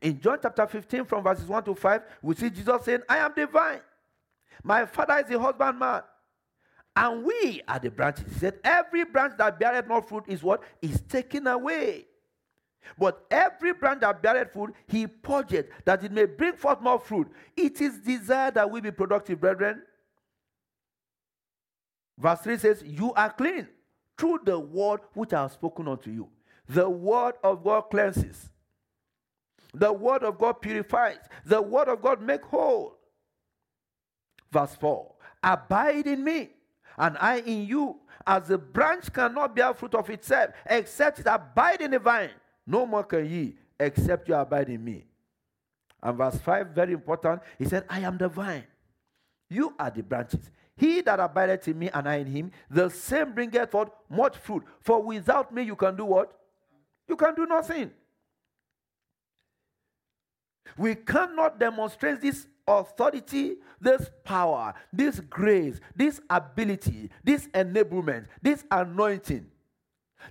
In 0.02 0.20
John 0.20 0.38
chapter 0.42 0.68
15, 0.68 1.06
from 1.06 1.24
verses 1.24 1.48
1 1.48 1.64
to 1.64 1.76
5, 1.76 2.02
we 2.22 2.36
see 2.36 2.50
Jesus 2.50 2.84
saying, 2.84 3.02
I 3.08 3.18
am 3.18 3.34
divine. 3.34 3.82
My 4.62 4.86
father 4.86 5.18
is 5.20 5.30
the 5.30 5.40
husbandman. 5.40 6.02
And 6.96 7.26
we 7.26 7.62
are 7.68 7.80
the 7.80 7.90
branches. 7.90 8.26
He 8.34 8.40
said, 8.40 8.60
Every 8.64 9.04
branch 9.06 9.34
that 9.38 9.60
beareth 9.60 9.88
no 9.88 10.02
fruit 10.02 10.26
is 10.28 10.44
what? 10.44 10.62
Is 10.82 11.02
taken 11.02 11.48
away. 11.48 12.06
But 12.98 13.26
every 13.32 13.74
branch 13.74 14.02
that 14.02 14.22
beareth 14.22 14.54
fruit, 14.54 14.74
he 14.88 15.08
purgeth, 15.08 15.68
that 15.86 16.04
it 16.04 16.12
may 16.12 16.26
bring 16.26 16.54
forth 16.54 16.82
more 16.82 17.00
fruit. 17.00 17.32
It 17.56 17.82
is 17.82 18.00
desired 18.00 18.56
that 18.56 18.70
we 18.70 18.82
be 18.82 18.92
productive, 18.92 19.40
brethren. 19.40 19.82
Verse 22.18 22.40
3 22.42 22.58
says, 22.58 22.84
You 22.86 23.14
are 23.14 23.32
clean 23.32 23.68
through 24.18 24.42
the 24.46 24.60
word 24.60 25.02
which 25.14 25.34
I 25.34 25.44
have 25.44 25.54
spoken 25.54 25.88
unto 25.88 26.12
you. 26.12 26.30
The 26.70 26.88
word 26.90 27.36
of 27.44 27.64
God 27.64 27.82
cleanses. 27.90 28.50
The 29.74 29.92
word 29.92 30.24
of 30.24 30.38
God 30.38 30.62
purifies. 30.62 31.18
The 31.46 31.62
word 31.62 31.88
of 31.88 32.02
God 32.02 32.22
make 32.22 32.44
whole. 32.44 32.98
Verse 34.54 34.76
4 34.76 35.12
Abide 35.44 36.08
in 36.08 36.24
me, 36.24 36.52
and 36.98 37.18
I 37.20 37.40
in 37.40 37.66
you, 37.66 37.98
as 38.26 38.48
the 38.48 38.58
branch 38.58 39.12
cannot 39.12 39.56
bear 39.56 39.74
fruit 39.74 39.96
of 39.96 40.10
itself, 40.10 40.52
except 40.66 41.20
it 41.20 41.26
abide 41.26 41.82
in 41.82 41.92
the 41.92 42.00
vine. 42.00 42.30
No 42.66 42.86
more 42.86 43.04
can 43.04 43.30
ye 43.30 43.56
except 43.80 44.30
you 44.30 44.36
abide 44.36 44.70
in 44.70 44.84
me. 44.84 45.06
And 46.02 46.18
verse 46.18 46.38
5, 46.38 46.68
very 46.68 46.94
important. 46.94 47.42
He 47.58 47.66
said, 47.66 47.86
I 47.90 48.02
am 48.02 48.18
the 48.18 48.30
vine. 48.30 48.64
You 49.50 49.74
are 49.80 49.90
the 49.90 50.04
branches. 50.04 50.50
He 50.78 51.02
that 51.02 51.20
abideth 51.20 51.68
in 51.68 51.80
me 51.80 51.90
and 51.94 52.08
I 52.08 52.16
in 52.16 52.28
him, 52.28 52.52
the 52.70 52.90
same 52.90 53.34
bringeth 53.34 53.72
forth 53.72 53.90
much 54.10 54.38
fruit. 54.38 54.64
For 54.82 55.02
without 55.02 55.54
me 55.54 55.64
you 55.64 55.76
can 55.76 55.96
do 55.96 56.06
what? 56.06 56.32
You 57.08 57.16
can 57.16 57.36
do 57.36 57.46
nothing. 57.46 57.92
We 60.78 60.96
cannot 60.96 61.60
demonstrate 61.60 62.22
this 62.22 62.48
authority, 62.67 63.55
this 63.79 64.10
power, 64.24 64.74
this 64.91 65.20
grace, 65.20 65.79
this 65.96 66.22
ability, 66.29 67.10
this 67.24 67.48
enablement, 67.48 68.25
this 68.41 68.63
anointing 68.72 69.46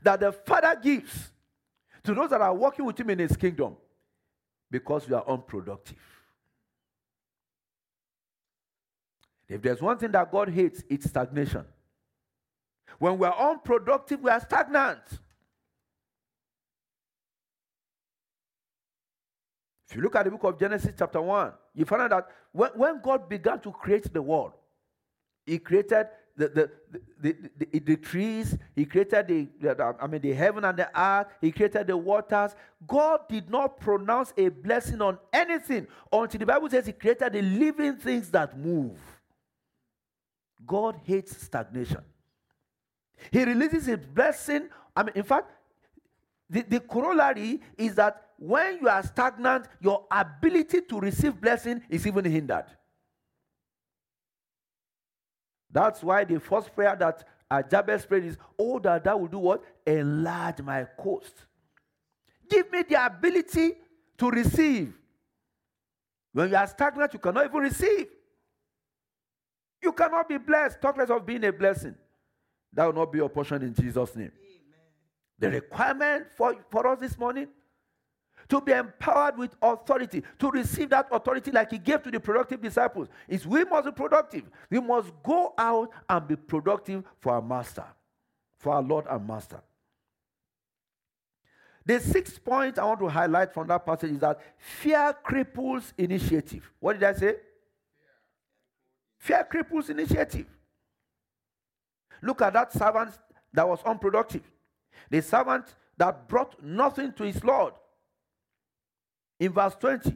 that 0.02 0.20
the 0.20 0.32
Father 0.32 0.78
gives 0.82 1.30
to 2.04 2.14
those 2.14 2.30
that 2.30 2.40
are 2.40 2.54
working 2.54 2.84
with 2.84 2.98
him 2.98 3.10
in 3.10 3.18
his 3.18 3.36
kingdom 3.36 3.76
because 4.70 5.08
we 5.08 5.14
are 5.14 5.24
unproductive. 5.28 5.98
If 9.48 9.60
there's 9.60 9.82
one 9.82 9.98
thing 9.98 10.12
that 10.12 10.32
God 10.32 10.48
hates, 10.48 10.82
it's 10.88 11.08
stagnation. 11.08 11.64
When 12.98 13.18
we're 13.18 13.28
unproductive, 13.28 14.20
we 14.22 14.30
are 14.30 14.40
stagnant. 14.40 15.02
If 19.92 19.96
you 19.96 20.02
look 20.04 20.16
at 20.16 20.24
the 20.24 20.30
book 20.30 20.44
of 20.44 20.58
Genesis, 20.58 20.94
chapter 20.98 21.20
1, 21.20 21.52
you 21.74 21.84
find 21.84 22.00
out 22.00 22.08
that 22.08 22.28
when, 22.50 22.70
when 22.70 23.02
God 23.02 23.28
began 23.28 23.60
to 23.60 23.70
create 23.70 24.10
the 24.10 24.22
world, 24.22 24.52
He 25.44 25.58
created 25.58 26.06
the, 26.34 26.48
the, 26.48 26.70
the, 27.20 27.50
the, 27.58 27.78
the, 27.78 27.96
trees, 27.98 28.56
he 28.74 28.86
created 28.86 29.28
the, 29.28 29.48
the, 29.60 29.96
I 30.00 30.06
mean, 30.06 30.22
the 30.22 30.32
heaven 30.32 30.64
and 30.64 30.78
the 30.78 30.88
earth, 30.98 31.26
he 31.42 31.52
created 31.52 31.88
the 31.88 31.96
waters. 31.98 32.56
God 32.86 33.28
did 33.28 33.50
not 33.50 33.78
pronounce 33.78 34.32
a 34.38 34.48
blessing 34.48 35.02
on 35.02 35.18
anything 35.30 35.86
until 36.10 36.38
the 36.38 36.46
Bible 36.46 36.70
says 36.70 36.86
he 36.86 36.92
created 36.92 37.34
the 37.34 37.42
living 37.42 37.96
things 37.96 38.30
that 38.30 38.58
move. 38.58 38.98
God 40.66 40.98
hates 41.04 41.36
stagnation. 41.36 42.00
He 43.30 43.44
releases 43.44 43.84
his 43.84 43.98
blessing. 43.98 44.70
I 44.96 45.02
mean, 45.02 45.12
in 45.16 45.24
fact, 45.24 45.50
the, 46.48 46.62
the 46.62 46.80
corollary 46.80 47.60
is 47.76 47.94
that 47.96 48.31
when 48.42 48.78
you 48.80 48.88
are 48.88 49.04
stagnant, 49.04 49.66
your 49.80 50.04
ability 50.10 50.80
to 50.80 50.98
receive 50.98 51.40
blessing 51.40 51.80
is 51.88 52.04
even 52.08 52.24
hindered. 52.24 52.64
That's 55.70 56.02
why 56.02 56.24
the 56.24 56.40
first 56.40 56.74
prayer 56.74 56.96
that 56.96 57.24
Jabez 57.70 58.04
prayed 58.04 58.24
is, 58.24 58.36
Oh, 58.58 58.80
that 58.80 59.04
thou 59.04 59.16
will 59.16 59.28
do 59.28 59.38
what? 59.38 59.62
Enlarge 59.86 60.60
my 60.60 60.84
coast. 60.98 61.46
Give 62.50 62.68
me 62.72 62.82
the 62.82 63.06
ability 63.06 63.74
to 64.18 64.30
receive. 64.30 64.92
When 66.32 66.50
you 66.50 66.56
are 66.56 66.66
stagnant, 66.66 67.12
you 67.12 67.20
cannot 67.20 67.44
even 67.44 67.60
receive. 67.60 68.08
You 69.80 69.92
cannot 69.92 70.28
be 70.28 70.38
blessed. 70.38 70.82
Talk 70.82 70.96
less 70.96 71.10
of 71.10 71.24
being 71.24 71.44
a 71.44 71.52
blessing. 71.52 71.94
That 72.72 72.86
will 72.86 72.94
not 72.94 73.12
be 73.12 73.18
your 73.18 73.28
portion 73.28 73.62
in 73.62 73.72
Jesus' 73.72 74.16
name. 74.16 74.32
Amen. 74.34 74.80
The 75.38 75.48
requirement 75.48 76.26
for, 76.36 76.56
for 76.72 76.88
us 76.88 76.98
this 76.98 77.16
morning 77.16 77.46
to 78.48 78.60
be 78.60 78.72
empowered 78.72 79.38
with 79.38 79.54
authority, 79.62 80.22
to 80.38 80.50
receive 80.50 80.90
that 80.90 81.08
authority 81.10 81.50
like 81.50 81.70
he 81.70 81.78
gave 81.78 82.02
to 82.02 82.10
the 82.10 82.20
productive 82.20 82.60
disciples, 82.60 83.08
is 83.28 83.46
we 83.46 83.64
must 83.64 83.86
be 83.86 83.92
productive. 83.92 84.44
We 84.70 84.80
must 84.80 85.12
go 85.22 85.54
out 85.56 85.90
and 86.08 86.28
be 86.28 86.36
productive 86.36 87.04
for 87.20 87.34
our 87.34 87.42
master, 87.42 87.84
for 88.58 88.74
our 88.74 88.82
Lord 88.82 89.06
and 89.08 89.26
master. 89.26 89.60
The 91.84 91.98
sixth 91.98 92.44
point 92.44 92.78
I 92.78 92.84
want 92.84 93.00
to 93.00 93.08
highlight 93.08 93.52
from 93.52 93.66
that 93.68 93.84
passage 93.84 94.12
is 94.12 94.20
that 94.20 94.40
fear 94.56 95.14
cripples 95.24 95.92
initiative. 95.98 96.70
What 96.78 96.92
did 96.92 97.02
I 97.04 97.12
say? 97.12 97.36
Fear 99.18 99.48
cripples 99.52 99.90
initiative. 99.90 100.46
Look 102.22 102.40
at 102.42 102.52
that 102.52 102.72
servant 102.72 103.18
that 103.52 103.68
was 103.68 103.80
unproductive. 103.84 104.42
The 105.10 105.20
servant 105.22 105.74
that 105.96 106.28
brought 106.28 106.62
nothing 106.62 107.12
to 107.14 107.24
his 107.24 107.42
Lord. 107.42 107.74
In 109.42 109.52
verse 109.52 109.74
20 109.74 110.14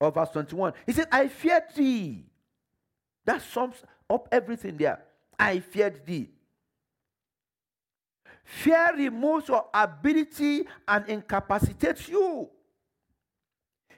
or 0.00 0.10
verse 0.10 0.30
21, 0.30 0.72
he 0.84 0.90
said, 0.92 1.06
I 1.12 1.28
feared 1.28 1.62
thee. 1.76 2.24
That 3.24 3.40
sums 3.40 3.76
up 4.10 4.26
everything 4.32 4.76
there. 4.78 5.00
I 5.38 5.60
feared 5.60 6.04
thee. 6.04 6.28
Fear 8.42 8.94
removes 8.96 9.46
your 9.46 9.64
ability 9.72 10.64
and 10.88 11.08
incapacitates 11.08 12.08
you. 12.08 12.50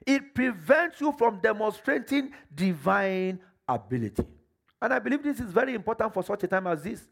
It 0.06 0.34
prevents 0.34 1.00
you 1.00 1.12
from 1.12 1.40
demonstrating 1.40 2.32
divine 2.54 3.40
ability. 3.66 4.26
And 4.82 4.92
I 4.92 4.98
believe 4.98 5.22
this 5.22 5.40
is 5.40 5.50
very 5.50 5.72
important 5.72 6.12
for 6.12 6.22
such 6.22 6.44
a 6.44 6.46
time 6.46 6.66
as 6.66 6.82
this. 6.82 7.02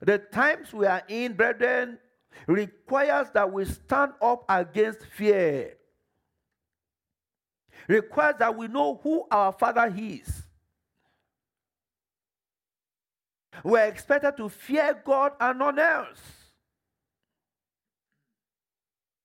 The 0.00 0.18
times 0.18 0.70
we 0.74 0.84
are 0.84 1.02
in, 1.08 1.32
brethren, 1.32 1.98
requires 2.46 3.28
that 3.34 3.50
we 3.52 3.64
stand 3.64 4.12
up 4.20 4.44
against 4.48 5.04
fear. 5.06 5.76
Requires 7.88 8.36
that 8.38 8.56
we 8.56 8.68
know 8.68 9.00
who 9.02 9.26
our 9.30 9.52
Father 9.52 9.92
is. 9.96 10.42
We're 13.64 13.86
expected 13.86 14.36
to 14.36 14.48
fear 14.48 15.00
God 15.04 15.32
and 15.40 15.58
none 15.58 15.78
else. 15.78 16.20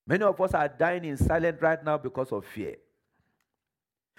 Many 0.08 0.24
of 0.24 0.40
us 0.40 0.54
are 0.54 0.68
dying 0.68 1.06
in 1.06 1.18
silence 1.18 1.62
right 1.62 1.84
now 1.84 1.98
because 1.98 2.32
of 2.32 2.46
fear. 2.46 2.76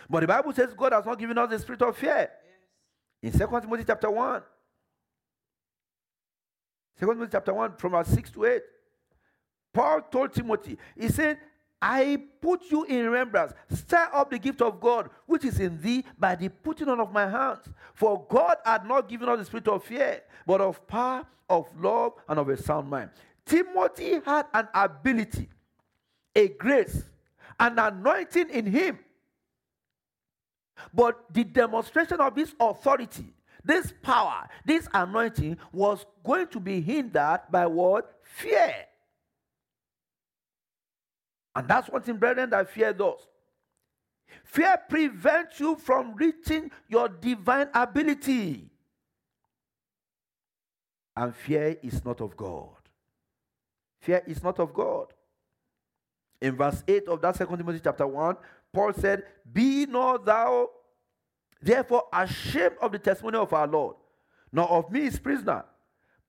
But 0.09 0.21
the 0.21 0.27
Bible 0.27 0.53
says 0.53 0.75
God 0.77 0.93
has 0.93 1.05
not 1.05 1.19
given 1.19 1.39
us 1.39 1.51
the 1.51 1.59
spirit 1.59 1.83
of 1.83 1.97
fear. 1.97 2.31
In 3.23 3.33
2 3.33 3.39
Timothy 3.39 3.85
chapter 3.87 4.11
1. 4.11 4.43
2 6.99 7.07
Timothy 7.07 7.31
chapter 7.33 7.53
1, 7.53 7.77
from 7.77 7.93
verse 7.93 8.09
6 8.09 8.31
to 8.31 8.45
8. 8.47 8.63
Paul 9.77 10.01
told 10.11 10.33
Timothy, 10.33 10.79
he 10.99 11.09
said, 11.09 11.37
I 11.83 12.17
put 12.41 12.63
you 12.71 12.85
in 12.85 13.05
remembrance. 13.05 13.53
Stir 13.69 14.09
up 14.11 14.31
the 14.31 14.39
gift 14.39 14.63
of 14.63 14.81
God, 14.81 15.11
which 15.27 15.45
is 15.45 15.61
in 15.61 15.79
thee 15.83 16.03
by 16.19 16.35
the 16.35 16.49
putting 16.49 16.89
on 16.89 16.99
of 16.99 17.13
my 17.13 17.29
hands. 17.29 17.69
For 17.93 18.25
God 18.27 18.57
had 18.65 18.87
not 18.87 19.07
given 19.07 19.29
us 19.29 19.39
the 19.39 19.45
spirit 19.45 19.69
of 19.69 19.85
fear, 19.85 20.23
but 20.47 20.63
of 20.63 20.87
power, 20.87 21.27
of 21.51 21.69
love, 21.79 22.15
and 22.27 22.39
of 22.39 22.49
a 22.49 22.57
sound 22.57 22.89
mind. 22.89 23.11
Timothy 23.45 24.19
had 24.25 24.47
an 24.55 24.67
ability, 24.73 25.47
a 26.35 26.49
grace, 26.49 27.05
an 27.61 27.79
anointing 27.79 28.49
in 28.49 28.65
him. 28.65 28.99
But 30.95 31.23
the 31.35 31.45
demonstration 31.45 32.19
of 32.23 32.35
this 32.35 32.55
authority, 32.59 33.27
this 33.63 33.93
power, 34.01 34.49
this 34.65 34.89
anointing 34.95 35.59
was 35.71 36.07
going 36.25 36.47
to 36.49 36.61
be 36.61 36.81
hindered 36.81 37.41
by 37.51 37.67
what? 37.67 38.19
Fear. 38.23 38.75
And 41.57 41.67
that's 41.67 41.89
one 41.89 42.03
thing, 42.03 42.19
brethren, 42.19 42.51
that 42.51 42.69
fear 42.69 42.93
does. 42.93 43.19
Fear 44.45 44.77
prevents 44.91 45.59
you 45.59 45.75
from 45.77 46.15
reaching 46.15 46.71
your 46.87 47.09
divine 47.09 47.69
ability. 47.73 48.69
And 51.17 51.35
fear 51.35 51.79
is 51.83 52.05
not 52.05 52.21
of 52.21 52.37
God. 52.37 52.69
Fear 54.03 54.23
is 54.27 54.43
not 54.43 54.61
of 54.61 54.75
God. 54.75 55.15
In 56.43 56.57
verse 56.57 56.85
8 56.87 57.09
of 57.09 57.23
that 57.23 57.37
second 57.37 57.57
Timothy 57.57 57.81
chapter 57.83 58.07
1, 58.07 58.37
Paul 58.71 58.93
said, 58.93 59.23
Be 59.51 59.87
not 59.87 60.27
thou 60.27 60.69
therefore 61.63 62.05
ashamed 62.13 62.77
of 62.83 62.93
the 62.93 62.99
testimony 62.99 63.39
of 63.39 63.51
our 63.55 63.67
Lord, 63.67 63.97
nor 64.53 64.69
of 64.69 64.93
me 64.93 65.01
his 65.05 65.19
prisoner, 65.19 65.65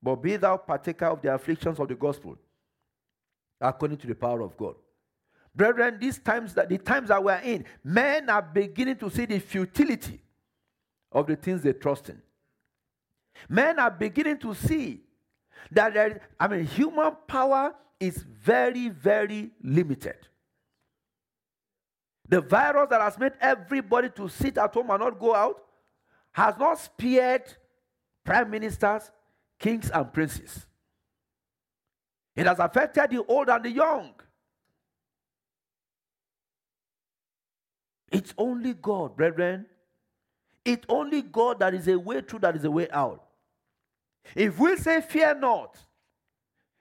but 0.01 0.15
be 0.15 0.37
thou 0.37 0.55
partaker 0.55 1.07
of 1.07 1.21
the 1.21 1.33
afflictions 1.33 1.77
of 1.79 1.89
the 1.89 1.95
gospel, 1.95 2.37
according 3.59 3.97
to 3.97 4.07
the 4.07 4.15
power 4.15 4.39
of 4.39 4.55
God. 4.55 4.75
Brethren, 5.57 5.97
these 5.99 6.19
times 6.19 6.53
that 6.53 6.69
the 6.69 6.77
times 6.77 7.09
that 7.09 7.23
we're 7.23 7.41
in, 7.43 7.65
men 7.83 8.29
are 8.29 8.43
beginning 8.43 8.97
to 8.97 9.09
see 9.09 9.25
the 9.25 9.39
futility 9.39 10.21
of 11.11 11.25
the 11.25 11.35
things 11.35 11.63
they 11.63 11.73
trust 11.73 12.09
in. 12.09 12.21
Men 13.49 13.79
are 13.79 13.89
beginning 13.89 14.37
to 14.37 14.53
see 14.53 15.01
that 15.71 15.95
there, 15.95 16.21
I 16.39 16.47
mean, 16.47 16.63
human 16.65 17.11
power 17.27 17.73
is 17.99 18.17
very, 18.17 18.89
very 18.89 19.49
limited. 19.63 20.17
The 22.29 22.41
virus 22.41 22.89
that 22.91 23.01
has 23.01 23.17
made 23.17 23.33
everybody 23.41 24.09
to 24.09 24.29
sit 24.29 24.59
at 24.59 24.71
home 24.71 24.91
and 24.91 24.99
not 24.99 25.19
go 25.19 25.33
out 25.33 25.63
has 26.33 26.55
not 26.59 26.77
spared 26.77 27.51
prime 28.23 28.51
ministers, 28.51 29.09
kings, 29.57 29.89
and 29.89 30.13
princes. 30.13 30.67
It 32.35 32.45
has 32.45 32.59
affected 32.59 33.09
the 33.09 33.25
old 33.25 33.49
and 33.49 33.65
the 33.65 33.71
young. 33.71 34.13
It's 38.11 38.33
only 38.37 38.73
God, 38.73 39.15
brethren. 39.15 39.65
It's 40.63 40.85
only 40.89 41.21
God 41.21 41.59
that 41.59 41.73
is 41.73 41.87
a 41.87 41.97
way 41.97 42.21
through, 42.21 42.39
that 42.39 42.55
is 42.55 42.63
a 42.65 42.71
way 42.71 42.89
out. 42.89 43.23
If 44.35 44.59
we 44.59 44.75
say, 44.77 45.01
Fear 45.01 45.35
not, 45.39 45.77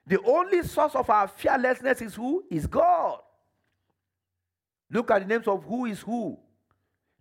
the 0.07 0.21
only 0.23 0.63
source 0.63 0.95
of 0.95 1.09
our 1.11 1.29
fearlessness 1.29 2.01
is 2.03 2.15
who? 2.15 2.45
Is 2.51 2.67
God. 2.67 3.21
Look 4.91 5.11
at 5.11 5.23
the 5.23 5.29
names 5.29 5.49
of 5.49 5.65
who 5.65 5.87
is 5.87 6.01
who. 6.01 6.39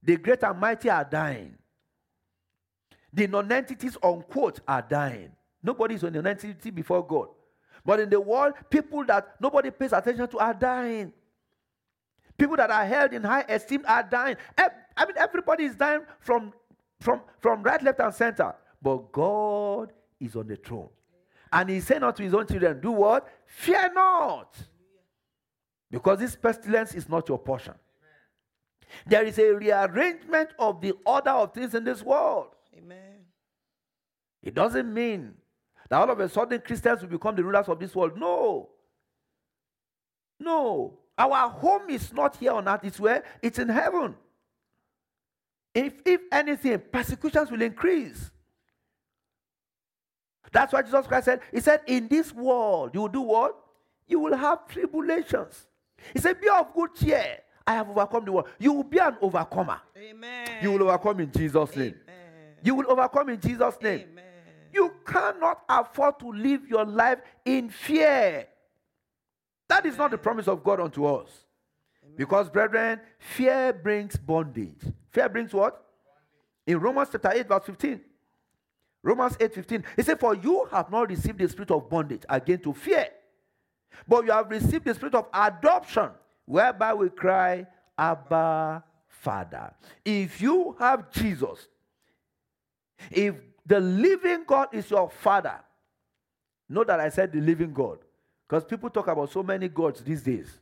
The 0.03 0.17
great 0.17 0.43
and 0.43 0.59
mighty 0.59 0.89
are 0.89 1.03
dying. 1.03 1.55
The 3.11 3.27
non 3.27 3.51
entities, 3.51 3.97
unquote, 4.03 4.59
are 4.67 4.83
dying. 4.83 5.31
Nobody 5.63 5.95
is 5.95 6.03
an 6.03 6.13
non-entity 6.13 6.69
before 6.69 7.05
God. 7.05 7.29
But 7.83 7.99
in 7.99 8.09
the 8.09 8.19
world, 8.21 8.53
people 8.69 9.03
that 9.05 9.35
nobody 9.39 9.71
pays 9.71 9.93
attention 9.93 10.27
to 10.27 10.37
are 10.37 10.53
dying. 10.53 11.11
People 12.37 12.57
that 12.57 12.69
are 12.69 12.85
held 12.85 13.13
in 13.13 13.23
high 13.23 13.45
esteem 13.47 13.83
are 13.87 14.03
dying. 14.03 14.35
I 14.57 15.05
mean, 15.05 15.15
everybody 15.17 15.65
is 15.65 15.75
dying 15.75 16.01
from, 16.19 16.53
from, 16.99 17.21
from 17.39 17.63
right, 17.63 17.81
left, 17.81 17.99
and 17.99 18.13
center. 18.13 18.53
But 18.81 19.11
God 19.11 19.93
is 20.19 20.35
on 20.35 20.47
the 20.47 20.55
throne. 20.55 20.89
And 21.51 21.69
He 21.69 21.79
said 21.79 22.03
unto 22.03 22.23
His 22.23 22.33
own 22.33 22.47
children, 22.47 22.81
Do 22.81 22.91
what? 22.91 23.27
Fear 23.45 23.93
not. 23.93 24.57
Because 25.89 26.19
this 26.19 26.35
pestilence 26.35 26.93
is 26.93 27.07
not 27.07 27.27
your 27.29 27.39
portion. 27.39 27.73
There 29.05 29.23
is 29.23 29.37
a 29.39 29.51
rearrangement 29.53 30.49
of 30.59 30.81
the 30.81 30.93
order 31.05 31.31
of 31.31 31.53
things 31.53 31.73
in 31.73 31.83
this 31.83 32.03
world. 32.03 32.47
Amen. 32.77 33.25
It 34.43 34.53
doesn't 34.53 34.93
mean 34.93 35.33
that 35.89 35.97
all 35.97 36.09
of 36.09 36.19
a 36.19 36.29
sudden 36.29 36.61
Christians 36.61 37.01
will 37.01 37.09
become 37.09 37.35
the 37.35 37.43
rulers 37.43 37.67
of 37.67 37.79
this 37.79 37.95
world. 37.95 38.17
No. 38.17 38.69
No. 40.39 40.99
Our 41.17 41.49
home 41.49 41.89
is 41.89 42.11
not 42.13 42.35
here 42.35 42.51
on 42.51 42.67
earth, 42.67 42.81
it's 42.83 42.99
where? 42.99 43.23
It's 43.41 43.59
in 43.59 43.69
heaven. 43.69 44.15
If, 45.73 45.93
if 46.05 46.21
anything, 46.31 46.81
persecutions 46.91 47.51
will 47.51 47.61
increase. 47.61 48.31
That's 50.51 50.71
why 50.71 50.81
Jesus 50.81 51.05
Christ 51.05 51.25
said, 51.25 51.41
He 51.51 51.59
said, 51.59 51.81
In 51.85 52.07
this 52.07 52.33
world, 52.33 52.91
you 52.93 53.01
will 53.01 53.09
do 53.09 53.21
what? 53.21 53.57
You 54.07 54.19
will 54.19 54.35
have 54.35 54.67
tribulations. 54.67 55.67
He 56.13 56.19
said, 56.19 56.39
Be 56.39 56.47
of 56.49 56.73
good 56.73 56.95
cheer. 56.95 57.39
I 57.67 57.73
have 57.73 57.89
overcome 57.89 58.25
the 58.25 58.31
world. 58.31 58.47
You 58.59 58.73
will 58.73 58.83
be 58.83 58.99
an 58.99 59.17
overcomer. 59.21 59.81
Amen. 59.97 60.47
You 60.61 60.71
will 60.71 60.83
overcome 60.83 61.19
in 61.19 61.31
Jesus' 61.31 61.75
name. 61.75 61.95
Amen. 62.03 62.53
You 62.63 62.75
will 62.75 62.89
overcome 62.89 63.29
in 63.29 63.39
Jesus' 63.41 63.75
name. 63.81 64.05
Amen. 64.11 64.23
You 64.71 64.93
cannot 65.05 65.63
afford 65.67 66.19
to 66.19 66.31
live 66.31 66.67
your 66.67 66.85
life 66.85 67.19
in 67.43 67.69
fear. 67.69 68.47
That 69.67 69.85
is 69.85 69.97
not 69.97 70.11
the 70.11 70.17
promise 70.17 70.47
of 70.47 70.63
God 70.63 70.79
unto 70.79 71.05
us. 71.05 71.29
Because, 72.15 72.49
brethren, 72.49 73.01
fear 73.19 73.73
brings 73.73 74.15
bondage. 74.15 74.81
Fear 75.11 75.29
brings 75.29 75.53
what? 75.53 75.83
In 76.65 76.79
Romans 76.79 77.09
chapter 77.11 77.31
8, 77.33 77.47
verse 77.47 77.65
15. 77.65 78.01
Romans 79.03 79.37
8 79.39 79.53
15. 79.53 79.83
He 79.95 80.01
said, 80.01 80.19
For 80.19 80.35
you 80.35 80.67
have 80.71 80.89
not 80.89 81.09
received 81.09 81.37
the 81.37 81.47
spirit 81.47 81.71
of 81.71 81.89
bondage 81.89 82.23
again 82.27 82.59
to 82.59 82.73
fear, 82.73 83.07
but 84.07 84.25
you 84.25 84.31
have 84.31 84.49
received 84.49 84.85
the 84.85 84.95
spirit 84.95 85.13
of 85.13 85.27
adoption, 85.33 86.09
whereby 86.45 86.93
we 86.93 87.09
cry, 87.09 87.67
Abba, 87.97 88.83
Father. 89.07 89.73
If 90.03 90.41
you 90.41 90.75
have 90.79 91.11
Jesus, 91.11 91.67
if 93.11 93.35
the 93.65 93.79
living 93.79 94.43
God 94.45 94.69
is 94.73 94.89
your 94.89 95.09
Father, 95.09 95.59
know 96.67 96.83
that 96.83 96.99
I 96.99 97.09
said 97.09 97.31
the 97.31 97.41
living 97.41 97.73
God. 97.73 97.99
Because 98.47 98.63
people 98.63 98.89
talk 98.89 99.07
about 99.07 99.31
so 99.31 99.41
many 99.41 99.67
gods 99.67 100.01
these 100.03 100.21
days. 100.21 100.59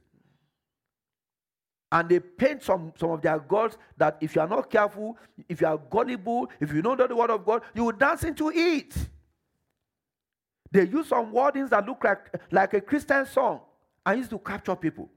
And 1.91 2.09
they 2.09 2.19
paint 2.19 2.63
some, 2.63 2.91
some 2.97 3.11
of 3.11 3.21
their 3.21 3.37
gods 3.37 3.77
that 3.97 4.17
if 4.19 4.35
you 4.35 4.41
are 4.41 4.47
not 4.47 4.69
careful, 4.69 5.17
if 5.47 5.61
you 5.61 5.67
are 5.67 5.77
gullible, 5.77 6.49
if 6.59 6.73
you 6.73 6.81
don't 6.81 6.97
know 6.97 7.05
the 7.05 7.15
word 7.15 7.29
of 7.29 7.45
God, 7.45 7.61
you 7.75 7.83
will 7.83 7.91
dance 7.91 8.23
into 8.23 8.51
it. 8.53 8.95
They 10.71 10.87
use 10.87 11.07
some 11.07 11.31
wordings 11.31 11.69
that 11.69 11.85
look 11.85 12.03
like, 12.03 12.35
like 12.51 12.73
a 12.73 12.81
Christian 12.81 13.27
song 13.27 13.61
and 14.03 14.17
used 14.17 14.31
to 14.31 14.39
capture 14.39 14.75
people. 14.75 15.07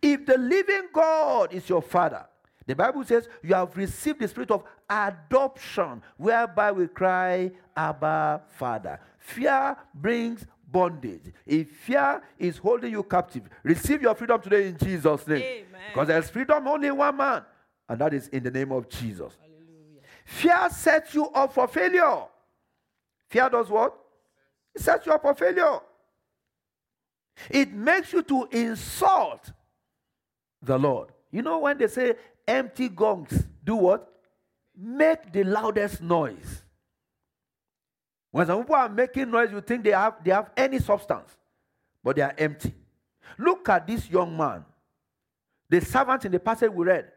If 0.00 0.26
the 0.26 0.38
living 0.38 0.88
God 0.92 1.52
is 1.52 1.68
your 1.68 1.82
father, 1.82 2.26
the 2.64 2.76
Bible 2.76 3.04
says 3.04 3.28
you 3.42 3.54
have 3.54 3.76
received 3.76 4.20
the 4.20 4.28
spirit 4.28 4.52
of 4.52 4.62
adoption, 4.88 6.02
whereby 6.16 6.70
we 6.70 6.86
cry, 6.86 7.50
Abba, 7.76 8.42
Father. 8.46 9.00
fear 9.18 9.76
brings 9.92 10.46
bondage. 10.72 11.32
If 11.46 11.70
fear 11.70 12.22
is 12.38 12.58
holding 12.58 12.92
you 12.92 13.02
captive, 13.02 13.44
receive 13.62 14.02
your 14.02 14.14
freedom 14.14 14.40
today 14.40 14.68
in 14.68 14.78
Jesus' 14.78 15.26
name. 15.26 15.42
Amen. 15.42 15.80
Because 15.92 16.08
there's 16.08 16.30
freedom 16.30 16.66
only 16.66 16.88
in 16.88 16.96
one 16.96 17.16
man, 17.16 17.42
and 17.88 18.00
that 18.00 18.14
is 18.14 18.28
in 18.28 18.42
the 18.42 18.50
name 18.50 18.72
of 18.72 18.88
Jesus. 18.88 19.36
Hallelujah. 19.40 20.00
Fear 20.24 20.70
sets 20.70 21.14
you 21.14 21.26
up 21.28 21.52
for 21.52 21.68
failure. 21.68 22.22
Fear 23.28 23.50
does 23.50 23.68
what? 23.68 23.94
It 24.74 24.80
sets 24.80 25.06
you 25.06 25.12
up 25.12 25.22
for 25.22 25.34
failure. 25.34 25.80
It 27.50 27.72
makes 27.72 28.12
you 28.12 28.22
to 28.22 28.48
insult 28.50 29.52
the 30.60 30.78
Lord. 30.78 31.10
You 31.30 31.42
know 31.42 31.58
when 31.60 31.78
they 31.78 31.88
say 31.88 32.14
empty 32.46 32.88
gongs 32.88 33.44
do 33.64 33.76
what? 33.76 34.08
Make 34.76 35.32
the 35.32 35.44
loudest 35.44 36.02
noise. 36.02 36.64
When 38.32 38.46
some 38.46 38.62
people 38.62 38.74
are 38.74 38.88
making 38.88 39.30
noise, 39.30 39.52
you 39.52 39.60
think 39.60 39.84
they 39.84 39.90
have, 39.90 40.14
they 40.24 40.30
have 40.30 40.50
any 40.56 40.78
substance, 40.78 41.36
but 42.02 42.16
they 42.16 42.22
are 42.22 42.34
empty. 42.36 42.74
Look 43.38 43.68
at 43.68 43.86
this 43.86 44.10
young 44.10 44.36
man, 44.36 44.64
the 45.68 45.80
servant 45.82 46.24
in 46.24 46.32
the 46.32 46.40
passage 46.40 46.72
we 46.72 46.86
read. 46.86 47.12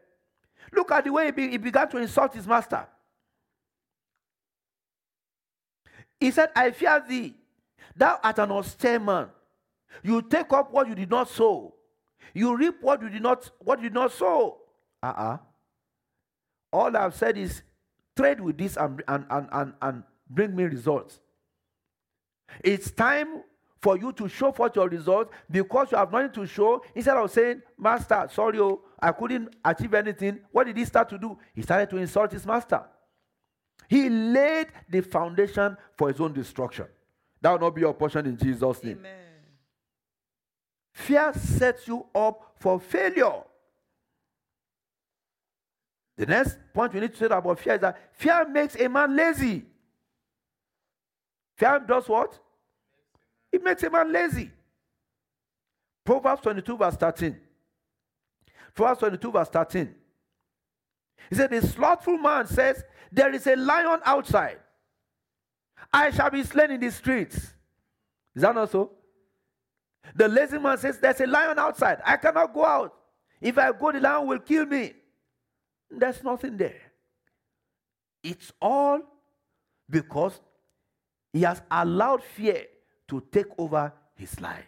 Look 0.72 0.92
at 0.92 1.04
the 1.04 1.12
way 1.12 1.26
he, 1.26 1.30
be, 1.32 1.50
he 1.50 1.56
began 1.56 1.88
to 1.88 1.96
insult 1.96 2.34
his 2.34 2.46
master. 2.46 2.86
He 6.20 6.30
said, 6.30 6.50
I 6.54 6.70
fear 6.70 7.02
thee, 7.08 7.34
thou 7.96 8.18
art 8.22 8.38
an 8.38 8.50
austere 8.50 8.98
man. 8.98 9.28
You 10.02 10.20
take 10.20 10.52
up 10.52 10.70
what 10.70 10.86
you 10.86 10.94
did 10.94 11.10
not 11.10 11.30
sow. 11.30 11.74
You 12.34 12.54
reap 12.56 12.76
what 12.82 13.00
you 13.00 13.08
did 13.08 13.22
not 13.22 13.50
what 13.60 13.78
you 13.78 13.84
did 13.84 13.94
not 13.94 14.12
sow. 14.12 14.58
Uh-uh. 15.02 15.38
All 16.72 16.94
I've 16.94 17.14
said 17.14 17.38
is 17.38 17.62
trade 18.14 18.40
with 18.40 18.58
this 18.58 18.76
and, 18.76 19.02
and, 19.08 19.24
and, 19.30 19.48
and, 19.52 19.72
and 19.80 20.02
bring 20.28 20.54
me 20.54 20.64
results. 20.64 21.20
It's 22.62 22.90
time 22.90 23.42
for 23.80 23.98
you 23.98 24.12
to 24.12 24.28
show 24.28 24.52
forth 24.52 24.74
your 24.76 24.88
results 24.88 25.32
because 25.50 25.92
you 25.92 25.98
have 25.98 26.10
nothing 26.10 26.32
to 26.32 26.46
show. 26.46 26.82
Instead 26.94 27.16
of 27.16 27.30
saying, 27.30 27.62
Master, 27.78 28.28
sorry, 28.32 28.58
oh, 28.58 28.80
I 29.00 29.12
couldn't 29.12 29.54
achieve 29.64 29.94
anything. 29.94 30.40
What 30.50 30.64
did 30.66 30.76
he 30.76 30.84
start 30.84 31.08
to 31.10 31.18
do? 31.18 31.38
He 31.54 31.62
started 31.62 31.90
to 31.90 31.96
insult 31.98 32.32
his 32.32 32.46
master. 32.46 32.82
He 33.88 34.08
laid 34.08 34.68
the 34.88 35.02
foundation 35.02 35.76
for 35.96 36.08
his 36.08 36.20
own 36.20 36.32
destruction. 36.32 36.86
That 37.40 37.52
will 37.52 37.58
not 37.60 37.74
be 37.74 37.82
your 37.82 37.94
portion 37.94 38.26
in 38.26 38.36
Jesus' 38.36 38.82
name. 38.82 38.98
Amen. 38.98 39.12
Fear 40.92 41.34
sets 41.34 41.86
you 41.86 42.06
up 42.14 42.54
for 42.58 42.80
failure. 42.80 43.42
The 46.16 46.26
next 46.26 46.56
point 46.72 46.94
we 46.94 47.00
need 47.00 47.12
to 47.12 47.18
say 47.18 47.26
about 47.26 47.58
fear 47.58 47.74
is 47.74 47.80
that 47.82 47.98
fear 48.14 48.48
makes 48.48 48.74
a 48.76 48.88
man 48.88 49.14
lazy. 49.14 49.66
Fear 51.56 51.84
does 51.88 52.08
what? 52.08 52.38
It 53.50 53.64
makes 53.64 53.82
a 53.82 53.90
man 53.90 54.12
lazy. 54.12 54.50
Proverbs 56.04 56.42
22, 56.42 56.76
verse 56.76 56.96
13. 56.96 57.36
Proverbs 58.74 59.00
22, 59.00 59.32
verse 59.32 59.48
13. 59.48 59.94
He 61.30 61.34
said, 61.34 61.50
The 61.50 61.62
slothful 61.66 62.18
man 62.18 62.46
says, 62.46 62.84
There 63.10 63.34
is 63.34 63.46
a 63.46 63.56
lion 63.56 64.00
outside. 64.04 64.58
I 65.92 66.10
shall 66.10 66.30
be 66.30 66.42
slain 66.44 66.70
in 66.70 66.80
the 66.80 66.90
streets. 66.90 67.36
Is 68.34 68.42
that 68.42 68.54
not 68.54 68.70
so? 68.70 68.92
The 70.14 70.28
lazy 70.28 70.58
man 70.58 70.78
says, 70.78 70.98
There's 70.98 71.20
a 71.20 71.26
lion 71.26 71.58
outside. 71.58 72.00
I 72.04 72.16
cannot 72.18 72.52
go 72.52 72.64
out. 72.64 72.94
If 73.40 73.58
I 73.58 73.72
go, 73.72 73.92
the 73.92 74.00
lion 74.00 74.26
will 74.26 74.38
kill 74.38 74.66
me. 74.66 74.92
There's 75.90 76.22
nothing 76.22 76.56
there. 76.56 76.80
It's 78.22 78.52
all 78.60 79.00
because 79.88 80.40
he 81.36 81.42
has 81.42 81.60
allowed 81.70 82.22
fear 82.22 82.64
to 83.06 83.22
take 83.30 83.44
over 83.58 83.92
his 84.14 84.40
life. 84.40 84.64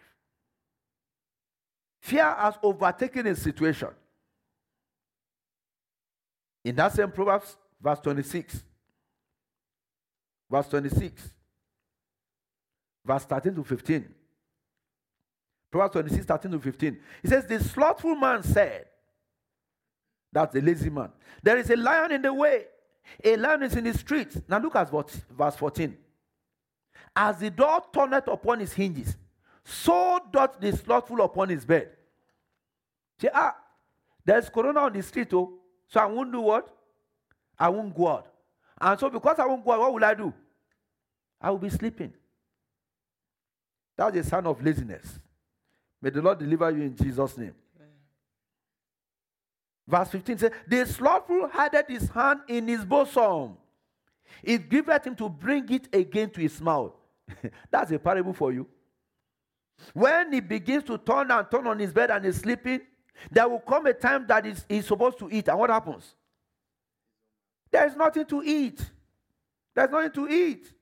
Fear 1.99 2.35
has 2.35 2.53
overtaken 2.61 3.25
his 3.25 3.41
situation. 3.41 3.89
In 6.63 6.75
that 6.75 6.93
same 6.93 7.11
Proverbs, 7.11 7.57
verse 7.81 7.99
26, 8.01 8.63
verse 10.49 10.67
26, 10.67 11.31
verse 13.03 13.25
13 13.25 13.55
to 13.55 13.63
15. 13.63 14.05
Proverbs 15.71 15.93
26, 15.93 16.25
13 16.25 16.51
to 16.51 16.59
15. 16.59 16.99
He 17.23 17.27
says, 17.27 17.45
The 17.47 17.63
slothful 17.63 18.15
man 18.15 18.43
said, 18.43 18.85
That's 20.31 20.53
the 20.53 20.61
lazy 20.61 20.91
man. 20.91 21.09
There 21.41 21.57
is 21.57 21.71
a 21.71 21.75
lion 21.75 22.11
in 22.11 22.21
the 22.21 22.33
way, 22.33 22.65
a 23.23 23.37
lion 23.37 23.63
is 23.63 23.75
in 23.75 23.85
the 23.85 23.93
streets. 23.95 24.39
Now 24.47 24.59
look 24.59 24.75
at 24.75 24.91
verse 24.91 25.55
14. 25.55 25.97
As 27.15 27.37
the 27.37 27.49
door 27.49 27.83
turneth 27.93 28.27
upon 28.27 28.59
his 28.59 28.73
hinges, 28.73 29.15
so 29.63 30.19
doth 30.31 30.59
the 30.59 30.75
slothful 30.75 31.21
upon 31.21 31.49
his 31.49 31.65
bed. 31.65 31.89
Say, 33.19 33.29
ah, 33.33 33.55
there's 34.25 34.49
corona 34.49 34.81
on 34.81 34.93
the 34.93 35.01
street, 35.03 35.33
oh, 35.33 35.53
so 35.87 35.99
I 35.99 36.05
won't 36.05 36.31
do 36.31 36.41
what? 36.41 36.73
I 37.57 37.69
won't 37.69 37.95
go 37.95 38.07
out. 38.07 38.27
And 38.79 38.99
so 38.99 39.09
because 39.09 39.39
I 39.39 39.45
won't 39.45 39.65
go 39.65 39.71
out, 39.71 39.79
what 39.79 39.93
will 39.93 40.05
I 40.05 40.13
do? 40.13 40.33
I 41.41 41.51
will 41.51 41.57
be 41.57 41.69
sleeping. 41.69 42.13
That's 43.97 44.15
a 44.15 44.23
sign 44.23 44.45
of 44.45 44.63
laziness. 44.63 45.19
May 46.01 46.09
the 46.09 46.21
Lord 46.21 46.39
deliver 46.39 46.71
you 46.71 46.83
in 46.83 46.95
Jesus' 46.95 47.37
name. 47.37 47.53
Verse 49.85 50.09
15 50.09 50.37
says, 50.37 50.51
The 50.67 50.85
slothful 50.85 51.49
hideth 51.51 51.87
his 51.87 52.09
hand 52.09 52.41
in 52.47 52.67
his 52.67 52.85
bosom. 52.85 53.57
It 54.43 54.69
giveth 54.69 55.05
him 55.05 55.15
to 55.15 55.27
bring 55.27 55.67
it 55.69 55.93
again 55.93 56.29
to 56.29 56.41
his 56.41 56.61
mouth. 56.61 56.93
That's 57.71 57.91
a 57.91 57.99
parable 57.99 58.33
for 58.33 58.51
you. 58.51 58.67
When 59.93 60.33
he 60.33 60.39
begins 60.39 60.83
to 60.85 60.97
turn 60.97 61.31
and 61.31 61.49
turn 61.49 61.67
on 61.67 61.79
his 61.79 61.93
bed 61.93 62.11
and 62.11 62.25
is 62.25 62.37
sleeping, 62.37 62.81
there 63.31 63.47
will 63.47 63.59
come 63.59 63.85
a 63.85 63.93
time 63.93 64.25
that 64.27 64.45
he's, 64.45 64.65
he's 64.67 64.85
supposed 64.85 65.19
to 65.19 65.29
eat. 65.31 65.47
And 65.47 65.57
what 65.59 65.69
happens? 65.69 66.15
There 67.71 67.85
is 67.85 67.95
nothing 67.95 68.25
to 68.25 68.43
eat. 68.43 68.79
There's 69.75 69.89
nothing 69.89 70.11
to 70.11 70.27
eat. 70.29 70.73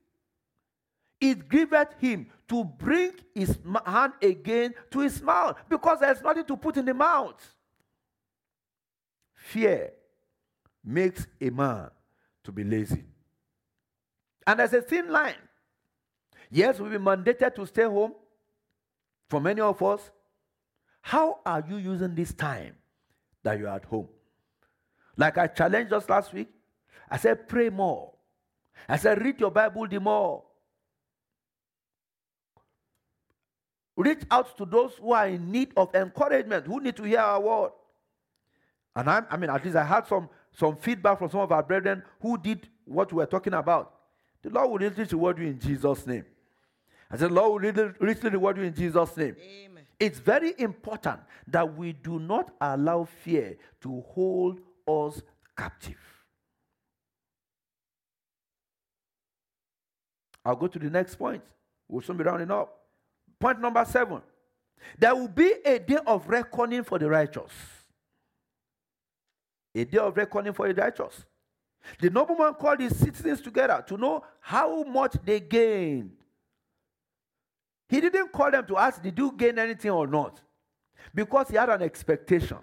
It 1.20 1.50
grieved 1.50 1.74
him 2.00 2.28
to 2.48 2.64
bring 2.64 3.14
his 3.34 3.58
hand 3.86 4.14
again 4.22 4.74
to 4.92 5.00
his 5.00 5.22
mouth 5.22 5.58
because 5.68 6.00
there's 6.00 6.22
nothing 6.22 6.46
to 6.46 6.58
put 6.58 6.78
in 6.78 6.86
the 6.86 6.94
mouth. 6.94 7.56
Fear 9.34 9.92
makes 10.84 11.28
a 11.42 11.50
man 11.50 11.90
to 12.44 12.52
be 12.52 12.64
lazy. 12.64 13.04
And 14.46 14.60
there's 14.60 14.74
a 14.74 14.82
thin 14.82 15.10
line. 15.10 15.36
Yes, 16.50 16.80
we've 16.80 16.92
been 16.92 17.04
mandated 17.04 17.56
to 17.56 17.66
stay 17.66 17.84
home 17.84 18.14
for 19.30 19.42
many 19.42 19.62
of 19.62 19.82
us. 19.82 20.10
How 21.02 21.40
are 21.46 21.64
you 21.68 21.78
using 21.78 22.16
this 22.16 22.34
time 22.34 22.76
that 23.44 23.60
you're 23.60 23.70
at 23.70 23.86
home? 23.86 24.08
Like 25.16 25.38
I 25.38 25.48
challenged 25.48 25.94
us 25.94 26.08
last 26.10 26.34
week, 26.34 26.50
I 27.10 27.18
said, 27.18 27.48
pray 27.48 27.70
more. 27.70 28.14
I 28.88 28.98
said, 28.98 29.22
read 29.24 29.40
your 29.40 29.52
Bible 29.52 29.88
the 29.88 30.00
more. 30.00 30.44
Reach 33.96 34.24
out 34.30 34.56
to 34.58 34.66
those 34.66 34.94
who 34.94 35.12
are 35.12 35.28
in 35.28 35.52
need 35.52 35.72
of 35.76 35.94
encouragement, 35.96 36.68
who 36.68 36.80
need 36.80 36.96
to 36.98 37.04
hear 37.04 37.20
our 37.20 37.42
word. 37.42 37.72
And 38.96 39.10
I'm, 39.10 39.26
I 39.30 39.38
mean, 39.38 39.50
at 39.50 39.64
least 39.64 39.76
I 39.76 39.84
had 39.84 40.08
some, 40.08 40.30
some 40.52 40.78
feedback 40.78 41.18
from 41.18 41.30
some 41.30 41.40
of 41.40 41.52
our 41.52 41.64
brethren 41.64 42.04
who 42.22 42.38
did 42.38 42.68
what 42.86 43.12
we 43.12 43.18
were 43.18 43.26
talking 43.26 43.54
about. 43.54 43.94
The 44.44 44.50
Lord 44.50 44.70
will 44.70 44.90
richly 44.90 45.06
reward 45.06 45.40
you 45.40 45.48
in 45.48 45.60
Jesus' 45.60 46.06
name. 46.06 46.26
I 47.10 47.18
said, 47.18 47.32
Lord 47.32 47.64
richly 48.00 48.30
reward 48.30 48.58
you 48.58 48.64
in 48.64 48.74
Jesus' 48.74 49.16
name. 49.16 49.36
Amen. 49.40 49.84
It's 50.00 50.20
very 50.20 50.54
important 50.58 51.22
that 51.48 51.76
we 51.76 51.94
do 51.94 52.20
not 52.20 52.54
allow 52.60 53.06
fear 53.06 53.58
to 53.82 54.02
hold 54.10 54.60
us 54.88 55.22
captive. 55.58 55.98
I'll 60.46 60.56
go 60.56 60.68
to 60.68 60.80
the 60.80 60.90
next 60.90 61.16
point. 61.16 61.42
We'll 61.88 62.02
soon 62.02 62.18
be 62.18 62.24
rounding 62.24 62.52
up. 62.52 62.78
Point 63.40 63.60
number 63.60 63.84
seven. 63.86 64.22
There 64.98 65.16
will 65.16 65.28
be 65.28 65.54
a 65.66 65.80
day 65.80 66.00
of 66.06 66.28
reckoning 66.28 66.84
for 66.84 67.00
the 67.00 67.10
righteous. 67.10 67.52
A 69.76 69.86
day 69.86 69.98
of 69.98 70.16
reckoning 70.16 70.54
for 70.54 70.72
the 70.72 70.80
righteous. 70.80 71.26
The 72.00 72.10
nobleman 72.10 72.54
called 72.54 72.80
his 72.80 72.98
citizens 72.98 73.42
together 73.42 73.84
to 73.88 73.98
know 73.98 74.24
how 74.40 74.84
much 74.84 75.16
they 75.26 75.40
gained. 75.40 76.17
He 77.90 78.02
didn't 78.02 78.32
call 78.32 78.52
them 78.52 78.66
to 78.68 78.78
ask, 78.78 79.02
Did 79.02 79.18
you 79.18 79.34
gain 79.36 79.58
anything 79.58 79.92
or 79.92 80.08
not? 80.08 80.42
Because 81.14 81.50
he 81.50 81.56
had 81.56 81.70
an 81.70 81.82
expectation. 81.82 82.58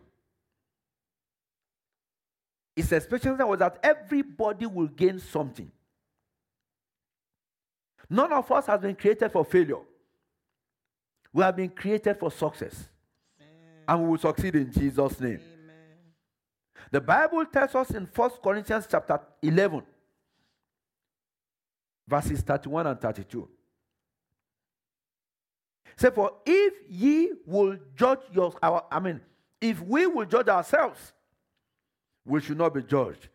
His 2.76 2.92
expectation 2.92 3.36
was 3.46 3.58
that 3.60 3.78
everybody 3.82 4.66
will 4.66 4.88
gain 4.88 5.18
something. 5.18 5.70
None 8.10 8.32
of 8.32 8.50
us 8.50 8.66
has 8.66 8.80
been 8.80 8.94
created 8.94 9.30
for 9.32 9.44
failure. 9.44 9.80
We 11.32 11.42
have 11.42 11.56
been 11.56 11.70
created 11.70 12.18
for 12.18 12.30
success. 12.30 12.88
Amen. 13.40 13.82
And 13.88 14.02
we 14.02 14.08
will 14.10 14.18
succeed 14.18 14.54
in 14.56 14.70
Jesus' 14.70 15.18
name. 15.20 15.40
Amen. 15.40 15.74
The 16.90 17.00
Bible 17.00 17.46
tells 17.46 17.74
us 17.74 17.90
in 17.90 18.08
1 18.14 18.30
Corinthians 18.42 18.86
chapter 18.90 19.18
11, 19.42 19.82
verses 22.06 22.40
31 22.42 22.88
and 22.88 23.00
32. 23.00 23.48
Say, 25.96 26.10
for 26.10 26.32
if 26.44 26.74
ye 26.88 27.32
will 27.46 27.76
judge 27.96 28.20
your, 28.32 28.52
our, 28.62 28.84
I 28.90 29.00
mean, 29.00 29.20
if 29.60 29.80
we 29.80 30.06
will 30.06 30.26
judge 30.26 30.48
ourselves, 30.48 31.12
we 32.24 32.40
should 32.40 32.58
not 32.58 32.74
be 32.74 32.82
judged. 32.82 33.28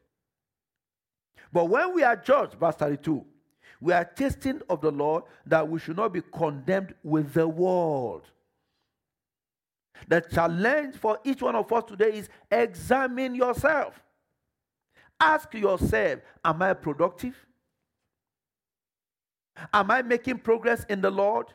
But 1.51 1.65
when 1.65 1.93
we 1.93 2.03
are 2.03 2.15
judged, 2.15 2.55
verse 2.55 2.75
32, 2.75 3.25
we 3.81 3.93
are 3.93 4.05
tasting 4.05 4.61
of 4.69 4.81
the 4.81 4.91
Lord 4.91 5.23
that 5.45 5.67
we 5.67 5.79
should 5.79 5.95
not 5.95 6.13
be 6.13 6.21
condemned 6.21 6.93
with 7.03 7.33
the 7.33 7.47
world. 7.47 8.23
The 10.07 10.21
challenge 10.21 10.95
for 10.95 11.19
each 11.23 11.41
one 11.41 11.55
of 11.55 11.71
us 11.71 11.83
today 11.85 12.17
is 12.17 12.29
examine 12.51 13.35
yourself. 13.35 14.01
Ask 15.19 15.53
yourself, 15.53 16.19
am 16.43 16.61
I 16.61 16.73
productive? 16.73 17.35
Am 19.73 19.91
I 19.91 20.01
making 20.01 20.39
progress 20.39 20.85
in 20.87 21.01
the 21.01 21.11
Lord? 21.11 21.47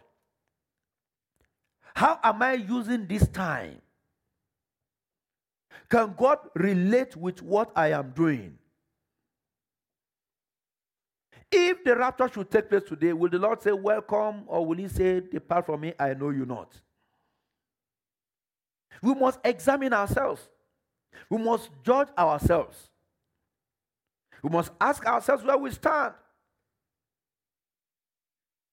How 1.94 2.18
am 2.22 2.42
I 2.42 2.54
using 2.54 3.06
this 3.06 3.26
time? 3.28 3.80
Can 5.88 6.14
God 6.16 6.38
relate 6.54 7.16
with 7.16 7.40
what 7.40 7.70
I 7.76 7.92
am 7.92 8.10
doing? 8.10 8.58
If 11.52 11.84
the 11.84 11.94
rapture 11.94 12.28
should 12.28 12.50
take 12.50 12.68
place 12.68 12.82
today, 12.82 13.12
will 13.12 13.30
the 13.30 13.38
Lord 13.38 13.62
say, 13.62 13.70
Welcome, 13.70 14.42
or 14.46 14.66
will 14.66 14.76
He 14.76 14.88
say, 14.88 15.20
Depart 15.20 15.66
from 15.66 15.82
me, 15.82 15.92
I 15.98 16.14
know 16.14 16.30
you 16.30 16.44
not? 16.44 16.74
We 19.00 19.14
must 19.14 19.38
examine 19.44 19.92
ourselves. 19.92 20.48
We 21.30 21.38
must 21.38 21.70
judge 21.84 22.08
ourselves. 22.18 22.88
We 24.42 24.50
must 24.50 24.72
ask 24.80 25.06
ourselves 25.06 25.44
where 25.44 25.56
we 25.56 25.70
stand. 25.70 26.14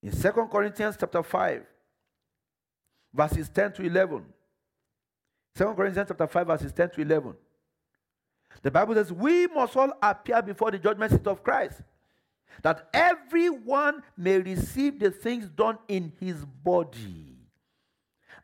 In 0.01 0.11
2 0.11 0.31
Corinthians 0.51 0.97
chapter 0.99 1.21
5, 1.21 1.65
verses 3.13 3.49
10 3.49 3.73
to 3.73 3.83
11. 3.83 4.23
2 5.55 5.73
Corinthians 5.73 6.07
chapter 6.07 6.27
5, 6.27 6.47
verses 6.47 6.73
10 6.73 6.89
to 6.91 7.01
11. 7.01 7.33
The 8.61 8.71
Bible 8.71 8.95
says, 8.95 9.11
We 9.11 9.47
must 9.47 9.75
all 9.75 9.91
appear 10.01 10.41
before 10.41 10.71
the 10.71 10.79
judgment 10.79 11.11
seat 11.11 11.27
of 11.27 11.43
Christ, 11.43 11.81
that 12.61 12.87
everyone 12.93 14.03
may 14.17 14.39
receive 14.39 14.99
the 14.99 15.11
things 15.11 15.49
done 15.49 15.77
in 15.87 16.11
his 16.19 16.45
body, 16.45 17.37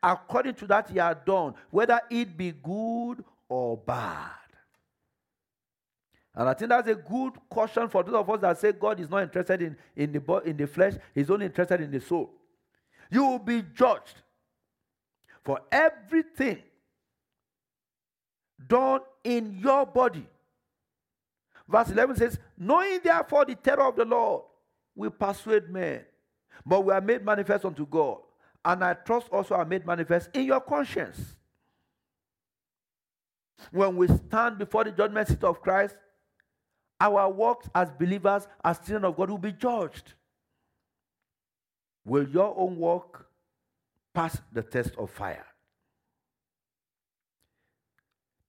according 0.02 0.56
to 0.56 0.68
that 0.68 0.90
he 0.90 0.98
had 0.98 1.24
done, 1.26 1.54
whether 1.70 2.00
it 2.10 2.38
be 2.38 2.52
good 2.52 3.24
or 3.50 3.78
bad. 3.78 4.32
And 6.36 6.48
I 6.48 6.54
think 6.54 6.70
that's 6.70 6.88
a 6.88 6.96
good 6.96 7.34
caution 7.50 7.90
for 7.90 8.04
those 8.04 8.14
of 8.14 8.30
us 8.30 8.42
that 8.42 8.60
say 8.60 8.72
God 8.72 9.00
is 9.00 9.10
not 9.10 9.24
interested 9.24 9.62
in, 9.62 9.76
in, 9.96 10.12
the, 10.12 10.42
in 10.46 10.56
the 10.56 10.68
flesh, 10.68 10.94
He's 11.16 11.32
only 11.32 11.48
interested 11.48 11.82
in 11.82 11.90
the 11.90 12.00
soul. 12.00 12.32
You 13.10 13.26
will 13.26 13.40
be 13.40 13.64
judged 13.74 14.22
for 15.48 15.62
everything 15.72 16.62
done 18.68 19.00
in 19.24 19.58
your 19.64 19.86
body. 19.86 20.28
Verse 21.70 21.90
11 21.90 22.18
says, 22.18 22.40
Knowing 22.58 23.00
therefore 23.02 23.46
the 23.46 23.56
terror 23.56 23.84
of 23.88 23.96
the 23.96 24.04
Lord, 24.04 24.44
we 24.94 25.08
persuade 25.08 25.70
men, 25.70 26.02
but 26.66 26.84
we 26.84 26.92
are 26.92 27.00
made 27.00 27.24
manifest 27.24 27.64
unto 27.64 27.86
God. 27.88 28.18
And 28.66 28.84
I 28.84 28.94
trust 28.96 29.30
also 29.32 29.56
are 29.56 29.64
made 29.64 29.86
manifest 29.86 30.32
in 30.34 30.44
your 30.44 30.60
conscience. 30.60 31.38
When 33.72 33.96
we 33.96 34.10
stand 34.10 34.58
before 34.58 34.84
the 34.84 34.92
judgment 34.92 35.30
seat 35.30 35.46
of 35.46 35.62
Christ, 35.62 35.96
our 37.00 37.30
works 37.30 37.70
as 37.74 37.90
believers, 37.98 38.50
as 38.66 38.80
children 38.80 39.06
of 39.06 39.16
God, 39.16 39.30
will 39.30 39.38
be 39.38 39.54
judged. 39.54 40.12
Will 42.04 42.28
your 42.28 42.54
own 42.58 42.78
work 42.78 43.27
pass 44.18 44.42
the 44.52 44.64
test 44.64 44.96
of 44.98 45.12
fire. 45.12 45.46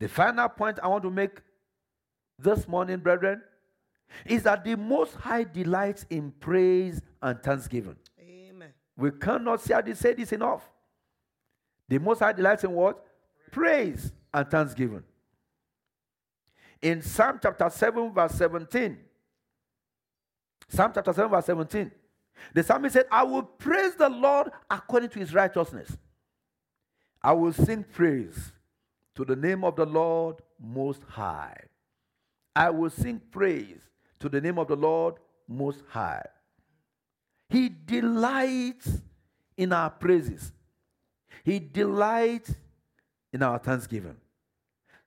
The 0.00 0.08
final 0.08 0.48
point 0.48 0.78
I 0.82 0.88
want 0.88 1.02
to 1.02 1.10
make 1.10 1.42
this 2.38 2.66
morning, 2.66 3.00
brethren, 3.00 3.42
is 4.24 4.44
that 4.44 4.64
the 4.64 4.76
Most 4.76 5.14
High 5.16 5.44
delights 5.44 6.06
in 6.08 6.30
praise 6.40 7.02
and 7.20 7.42
thanksgiving. 7.42 7.96
Amen. 8.18 8.70
We 8.96 9.10
cannot 9.10 9.60
say 9.60 9.74
I 9.74 9.92
say 9.92 10.14
this 10.14 10.32
enough. 10.32 10.66
The 11.86 11.98
Most 11.98 12.20
High 12.20 12.32
delights 12.32 12.64
in 12.64 12.72
what? 12.72 13.04
Praise 13.50 14.10
and 14.32 14.50
thanksgiving. 14.50 15.02
In 16.80 17.02
Psalm 17.02 17.40
chapter 17.42 17.68
7, 17.68 18.14
verse 18.14 18.32
17, 18.32 18.96
Psalm 20.66 20.92
chapter 20.94 21.12
7, 21.12 21.30
verse 21.30 21.44
17, 21.44 21.90
the 22.54 22.62
psalmist 22.62 22.94
said, 22.94 23.06
I 23.10 23.22
will 23.24 23.42
praise 23.42 23.94
the 23.94 24.08
Lord 24.08 24.50
according 24.70 25.10
to 25.10 25.18
his 25.18 25.34
righteousness. 25.34 25.96
I 27.22 27.32
will 27.32 27.52
sing 27.52 27.84
praise 27.84 28.52
to 29.14 29.24
the 29.24 29.36
name 29.36 29.64
of 29.64 29.76
the 29.76 29.86
Lord 29.86 30.36
Most 30.60 31.02
High. 31.08 31.56
I 32.54 32.70
will 32.70 32.90
sing 32.90 33.20
praise 33.30 33.80
to 34.20 34.28
the 34.28 34.40
name 34.40 34.58
of 34.58 34.68
the 34.68 34.76
Lord 34.76 35.16
Most 35.46 35.82
High. 35.88 36.24
He 37.48 37.68
delights 37.68 39.00
in 39.56 39.72
our 39.72 39.90
praises, 39.90 40.52
He 41.44 41.58
delights 41.58 42.54
in 43.32 43.42
our 43.42 43.58
thanksgiving. 43.58 44.16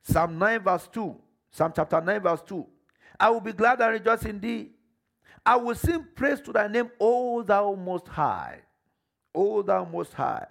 Psalm 0.03 0.37
9, 0.37 0.63
verse 0.63 0.89
2. 0.91 1.15
Psalm 1.51 1.73
chapter 1.75 2.01
9, 2.01 2.21
verse 2.21 2.41
2. 2.47 2.65
I 3.19 3.29
will 3.29 3.41
be 3.41 3.53
glad 3.53 3.79
and 3.81 3.93
rejoice 3.93 4.23
in 4.23 4.39
thee. 4.39 4.71
I 5.45 5.55
will 5.55 5.75
sing 5.75 6.05
praise 6.15 6.39
to 6.41 6.53
thy 6.53 6.67
name, 6.67 6.91
O 6.99 7.41
thou 7.41 7.73
most 7.73 8.07
high. 8.07 8.61
O 9.33 9.61
thou 9.61 9.85
most 9.85 10.13
high. 10.13 10.47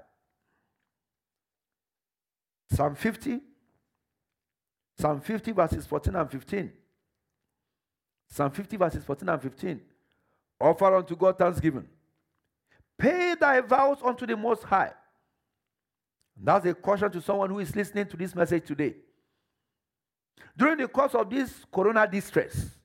Psalm 2.73 2.95
50. 2.95 3.41
Psalm 4.99 5.21
50, 5.21 5.53
verses 5.53 5.87
14 5.87 6.15
and 6.15 6.31
15. 6.31 6.73
Psalm 8.29 8.51
50, 8.51 8.77
verses 8.77 9.05
14 9.05 9.29
and 9.29 9.43
15. 9.43 9.81
Offer 10.61 10.97
unto 10.97 11.17
God 11.17 11.39
thanksgiving. 11.39 11.89
Pay 12.99 13.35
thy 13.41 13.61
vows 13.63 13.99
unto 14.05 14.27
the 14.27 14.37
Most 14.37 14.63
High. 14.63 14.93
That's 16.37 16.67
a 16.67 16.75
caution 16.75 17.11
to 17.13 17.23
someone 17.23 17.51
who 17.51 17.59
is 17.59 17.75
listening 17.75 18.07
to 18.07 18.17
this 18.17 18.35
message 18.35 18.67
today. 18.67 18.95
During 20.57 20.79
the 20.79 20.89
course 20.89 21.15
of 21.15 21.31
this 21.31 21.65
corona 21.73 22.07
distress, 22.07 22.77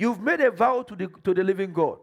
You've 0.00 0.22
made 0.22 0.40
a 0.40 0.50
vow 0.50 0.80
to 0.80 0.96
the, 0.96 1.08
to 1.24 1.34
the 1.34 1.44
living 1.44 1.74
God. 1.74 1.98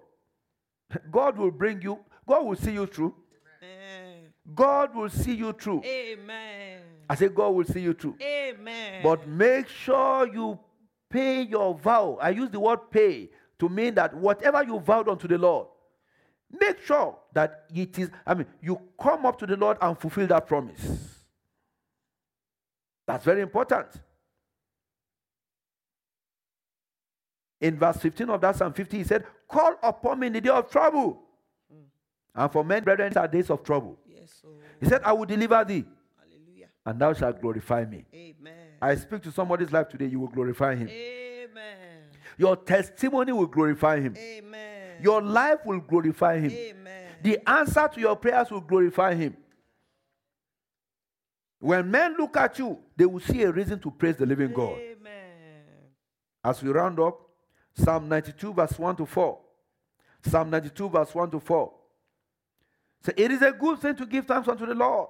God 1.11 1.35
will 1.35 1.49
bring 1.49 1.81
you, 1.81 1.97
God 2.27 2.45
will 2.45 2.55
see 2.55 2.73
you 2.73 2.85
through. 2.85 3.15
Amen. 3.63 4.33
God 4.53 4.95
will 4.95 5.09
see 5.09 5.33
you 5.33 5.51
through. 5.51 5.81
Amen. 5.83 6.81
I 7.09 7.15
say, 7.15 7.27
God 7.29 7.49
will 7.49 7.63
see 7.65 7.81
you 7.81 7.95
through. 7.95 8.15
Amen. 8.21 9.01
But 9.01 9.27
make 9.27 9.67
sure 9.67 10.31
you 10.31 10.59
pay 11.09 11.41
your 11.41 11.73
vow. 11.73 12.19
I 12.21 12.29
use 12.29 12.51
the 12.51 12.59
word 12.59 12.91
pay 12.91 13.31
to 13.57 13.67
mean 13.67 13.95
that 13.95 14.13
whatever 14.13 14.63
you 14.63 14.79
vowed 14.79 15.09
unto 15.09 15.27
the 15.27 15.39
Lord, 15.39 15.65
make 16.51 16.79
sure 16.85 17.17
that 17.33 17.63
it 17.73 17.97
is, 17.97 18.11
I 18.27 18.35
mean, 18.35 18.45
you 18.61 18.79
come 19.01 19.25
up 19.25 19.39
to 19.39 19.47
the 19.47 19.57
Lord 19.57 19.79
and 19.81 19.97
fulfill 19.97 20.27
that 20.27 20.45
promise. 20.45 21.23
That's 23.07 23.25
very 23.25 23.41
important. 23.41 23.87
In 27.59 27.77
verse 27.77 27.97
15 27.97 28.29
of 28.29 28.41
that 28.41 28.55
Psalm 28.55 28.73
50, 28.73 28.97
he 28.97 29.03
said, 29.03 29.25
Call 29.47 29.75
upon 29.81 30.19
me 30.19 30.27
in 30.27 30.33
the 30.33 30.41
day 30.41 30.49
of 30.49 30.69
trouble. 30.69 31.23
Mm. 31.73 31.83
And 32.35 32.51
for 32.51 32.63
men, 32.63 32.83
brethren, 32.83 33.11
are 33.17 33.27
days 33.27 33.49
of 33.49 33.63
trouble. 33.63 33.97
Yes, 34.07 34.43
He 34.79 34.87
said, 34.87 35.01
I 35.03 35.13
will 35.13 35.25
deliver 35.25 35.63
thee. 35.63 35.85
Hallelujah. 36.19 36.67
And 36.85 36.99
thou 36.99 37.13
shalt 37.13 37.41
glorify 37.41 37.85
me. 37.85 38.05
Amen. 38.13 38.53
I 38.81 38.95
speak 38.95 39.23
to 39.23 39.31
somebody's 39.31 39.71
life 39.71 39.89
today, 39.89 40.05
you 40.05 40.19
will 40.19 40.27
glorify 40.27 40.75
him. 40.75 40.89
Amen. 40.89 42.03
Your 42.37 42.55
testimony 42.55 43.31
will 43.31 43.47
glorify 43.47 43.99
him. 43.99 44.15
Amen. 44.15 45.01
Your 45.01 45.21
life 45.21 45.65
will 45.65 45.79
glorify 45.79 46.39
him. 46.39 46.51
Amen. 46.51 47.03
The 47.23 47.49
answer 47.49 47.89
to 47.91 47.99
your 47.99 48.15
prayers 48.15 48.51
will 48.51 48.61
glorify 48.61 49.15
him. 49.15 49.35
When 51.59 51.89
men 51.89 52.15
look 52.17 52.37
at 52.37 52.59
you, 52.59 52.77
they 52.95 53.05
will 53.05 53.19
see 53.19 53.41
a 53.41 53.51
reason 53.51 53.79
to 53.79 53.89
praise 53.89 54.17
the 54.17 54.25
living 54.25 54.53
God. 54.53 54.77
Amen. 54.77 55.63
As 56.43 56.61
we 56.61 56.69
round 56.69 56.99
up, 56.99 57.26
Psalm 57.77 58.09
92, 58.09 58.53
verse 58.53 58.77
1 58.79 58.95
to 58.95 59.05
4. 59.05 59.39
Psalm 60.23 60.49
92, 60.49 60.89
verse 60.89 61.13
1 61.13 61.31
to 61.31 61.39
4. 61.39 61.73
So 63.03 63.11
it 63.15 63.31
is 63.31 63.41
a 63.41 63.51
good 63.51 63.79
thing 63.79 63.95
to 63.95 64.05
give 64.05 64.25
thanks 64.25 64.47
unto 64.47 64.65
the 64.65 64.73
Lord, 64.73 65.09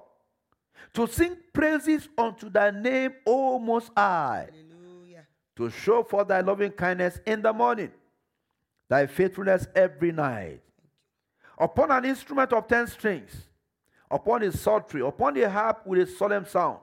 to 0.92 1.06
sing 1.06 1.36
praises 1.52 2.08
unto 2.16 2.50
thy 2.50 2.70
name, 2.70 3.12
O 3.26 3.58
Most 3.58 3.90
High, 3.96 4.48
Hallelujah. 4.52 5.26
to 5.56 5.70
show 5.70 6.02
forth 6.02 6.28
thy 6.28 6.40
loving 6.40 6.70
kindness 6.72 7.18
in 7.26 7.40
the 7.42 7.52
morning, 7.52 7.90
thy 8.88 9.06
faithfulness 9.06 9.66
every 9.74 10.12
night. 10.12 10.60
Upon 11.56 11.90
an 11.90 12.04
instrument 12.04 12.52
of 12.52 12.68
ten 12.68 12.86
strings, 12.86 13.32
upon 14.10 14.42
a 14.42 14.52
psaltery, 14.52 15.00
upon 15.00 15.36
a 15.38 15.50
harp 15.50 15.86
with 15.86 16.00
a 16.02 16.06
solemn 16.06 16.46
sound. 16.46 16.78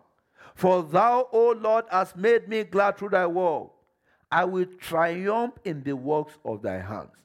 For 0.55 0.83
thou, 0.83 1.27
O 1.31 1.51
Lord, 1.51 1.85
hast 1.91 2.17
made 2.17 2.47
me 2.49 2.63
glad 2.63 2.97
through 2.97 3.09
thy 3.09 3.25
word. 3.27 3.69
I 4.35 4.43
will 4.43 4.65
triumph 4.81 5.53
in 5.63 5.81
the 5.81 5.95
works 5.95 6.33
of 6.43 6.61
thy 6.61 6.81
hands. 6.81 7.15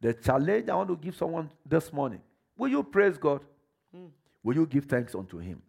The 0.00 0.14
challenge 0.14 0.68
I 0.68 0.76
want 0.76 0.88
to 0.90 0.96
give 0.96 1.16
someone 1.16 1.50
this 1.68 1.92
morning 1.92 2.20
will 2.56 2.68
you 2.68 2.84
praise 2.84 3.18
God? 3.18 3.40
mm. 3.92 4.08
will 4.40 4.54
you 4.54 4.66
give 4.66 4.84
thanks 4.84 5.16
unto 5.16 5.38
him? 5.38 5.60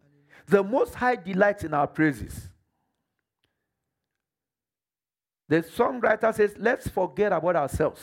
The 0.46 0.62
Most 0.62 0.94
High 0.94 1.16
delights 1.16 1.64
in 1.64 1.74
our 1.74 1.88
praises. 1.88 2.50
The 5.48 5.62
songwriter 5.62 6.32
says, 6.32 6.54
Let's 6.56 6.86
forget 6.86 7.32
about 7.32 7.56
ourselves. 7.56 8.00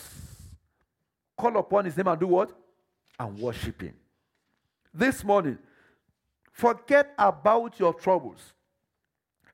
Call 1.38 1.56
upon 1.56 1.86
his 1.86 1.96
name 1.96 2.08
and 2.08 2.20
do 2.20 2.28
what? 2.28 2.52
And 3.18 3.40
worship 3.40 3.82
him. 3.82 3.94
This 4.94 5.24
morning, 5.24 5.58
forget 6.52 7.14
about 7.18 7.80
your 7.80 7.94
troubles. 7.94 8.52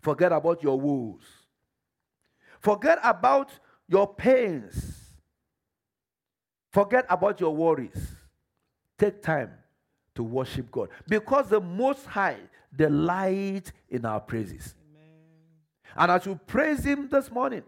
Forget 0.02 0.32
about 0.32 0.63
your 0.63 0.80
woes. 0.80 1.40
Forget 2.62 3.00
about 3.04 3.52
your 3.88 4.13
pains. 4.13 5.00
Forget 6.71 7.06
about 7.10 7.39
your 7.41 7.56
worries. 7.56 8.15
Take 8.97 9.21
time 9.21 9.52
to 10.15 10.24
worship 10.24 10.71
God 10.71 10.89
because 11.08 11.50
the 11.50 11.60
Most 11.60 12.06
High 12.06 12.38
delights 12.76 13.71
in 13.89 14.06
our 14.06 14.19
praises. 14.19 14.76
Amen. 14.93 15.10
And 15.97 16.12
as 16.12 16.26
you 16.26 16.39
praise 16.47 16.86
Him 16.86 17.10
this 17.10 17.32
morning, 17.32 17.63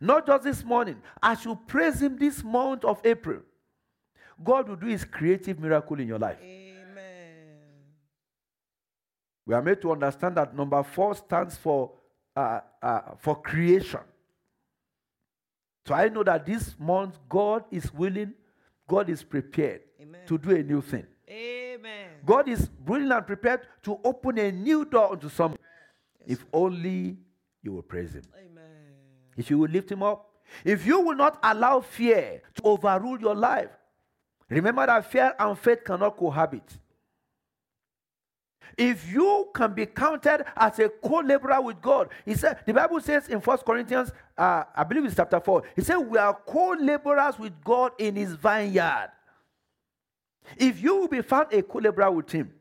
not 0.00 0.26
just 0.26 0.44
this 0.44 0.64
morning, 0.64 1.02
as 1.22 1.44
you 1.44 1.58
praise 1.66 2.00
Him 2.00 2.16
this 2.16 2.44
month 2.44 2.84
of 2.84 3.00
April, 3.04 3.40
God 4.42 4.68
will 4.68 4.76
do 4.76 4.86
His 4.86 5.04
creative 5.04 5.58
miracle 5.58 5.98
in 5.98 6.06
your 6.06 6.18
life. 6.18 6.38
Amen. 6.40 6.64
We 9.44 9.54
are 9.54 9.62
made 9.62 9.82
to 9.82 9.90
understand 9.90 10.36
that 10.36 10.54
number 10.54 10.82
four 10.84 11.14
stands 11.16 11.56
for 11.56 11.90
uh, 12.40 12.60
uh, 12.82 13.00
for 13.18 13.40
creation. 13.40 14.00
So 15.86 15.94
I 15.94 16.08
know 16.08 16.22
that 16.22 16.46
this 16.46 16.74
month 16.78 17.18
God 17.28 17.64
is 17.70 17.92
willing, 17.92 18.32
God 18.88 19.08
is 19.10 19.22
prepared 19.22 19.82
Amen. 20.00 20.20
to 20.26 20.38
do 20.38 20.50
a 20.50 20.62
new 20.62 20.80
thing. 20.80 21.06
Amen. 21.28 22.10
God 22.24 22.48
is 22.48 22.70
willing 22.86 23.10
and 23.10 23.26
prepared 23.26 23.60
to 23.82 23.98
open 24.04 24.38
a 24.38 24.50
new 24.52 24.84
door 24.84 25.12
unto 25.12 25.28
someone. 25.28 25.58
Yes, 26.26 26.38
if 26.38 26.46
only 26.52 27.16
you 27.62 27.72
will 27.72 27.82
praise 27.82 28.14
Him. 28.14 28.24
Amen. 28.36 28.62
If 29.36 29.50
you 29.50 29.58
will 29.58 29.70
lift 29.70 29.90
Him 29.90 30.02
up. 30.02 30.26
If 30.64 30.84
you 30.84 31.00
will 31.00 31.14
not 31.14 31.38
allow 31.42 31.80
fear 31.80 32.42
to 32.56 32.62
overrule 32.64 33.20
your 33.20 33.36
life. 33.36 33.70
Remember 34.48 34.84
that 34.84 35.10
fear 35.10 35.32
and 35.38 35.56
faith 35.56 35.84
cannot 35.84 36.16
cohabit. 36.16 36.76
If 38.76 39.10
you 39.10 39.48
can 39.54 39.74
be 39.74 39.86
counted 39.86 40.44
as 40.56 40.78
a 40.78 40.88
co-laborer 40.88 41.60
with 41.60 41.80
God, 41.80 42.08
he 42.24 42.34
said 42.34 42.60
the 42.66 42.72
Bible 42.72 43.00
says 43.00 43.28
in 43.28 43.40
First 43.40 43.64
Corinthians, 43.64 44.12
uh, 44.36 44.64
I 44.74 44.84
believe 44.84 45.04
it's 45.04 45.16
chapter 45.16 45.40
four. 45.40 45.62
He 45.76 45.82
said 45.82 45.98
we 45.98 46.18
are 46.18 46.34
co-laborers 46.46 47.38
with 47.38 47.52
God 47.62 47.92
in 47.98 48.16
His 48.16 48.32
vineyard. 48.32 49.10
If 50.56 50.82
you 50.82 50.96
will 50.96 51.08
be 51.08 51.22
found 51.22 51.52
a 51.52 51.62
co-laborer 51.62 52.10
with 52.10 52.30
Him, 52.30 52.52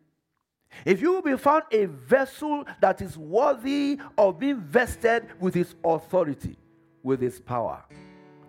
if 0.85 1.01
you 1.01 1.13
will 1.13 1.21
be 1.21 1.37
found 1.37 1.63
a 1.71 1.85
vessel 1.85 2.63
that 2.79 3.01
is 3.01 3.17
worthy 3.17 3.99
of 4.17 4.39
being 4.39 4.59
vested 4.59 5.27
with 5.39 5.55
His 5.55 5.73
authority, 5.83 6.57
with 7.01 7.21
His 7.21 7.39
power, 7.39 7.83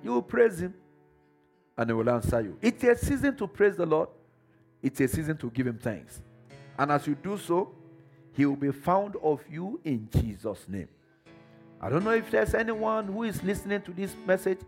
you 0.03 0.13
will 0.13 0.23
praise 0.23 0.61
Him, 0.61 0.75
and 1.79 1.89
He 1.89 1.95
will 1.95 2.11
answer 2.11 2.41
you. 2.41 2.59
It's 2.61 2.83
a 2.85 2.97
season 2.97 3.37
to 3.37 3.47
praise 3.47 3.77
the 3.77 3.87
Lord. 3.87 4.09
It's 4.83 5.01
a 5.01 5.09
season 5.09 5.37
to 5.39 5.51
give 5.51 5.67
Him 5.67 5.79
thanks. 5.79 6.21
And 6.81 6.91
as 6.91 7.07
you 7.07 7.15
do 7.15 7.37
so, 7.37 7.73
he 8.33 8.47
will 8.47 8.57
be 8.57 8.73
found 8.73 9.15
of 9.23 9.45
you 9.51 9.79
in 9.85 10.09
Jesus' 10.11 10.65
name. 10.67 10.89
I 11.79 11.91
don't 11.91 12.03
know 12.03 12.13
if 12.13 12.31
there's 12.31 12.55
anyone 12.55 13.07
who 13.07 13.25
is 13.25 13.43
listening 13.43 13.83
to 13.83 13.93
this 13.93 14.17
message 14.27 14.61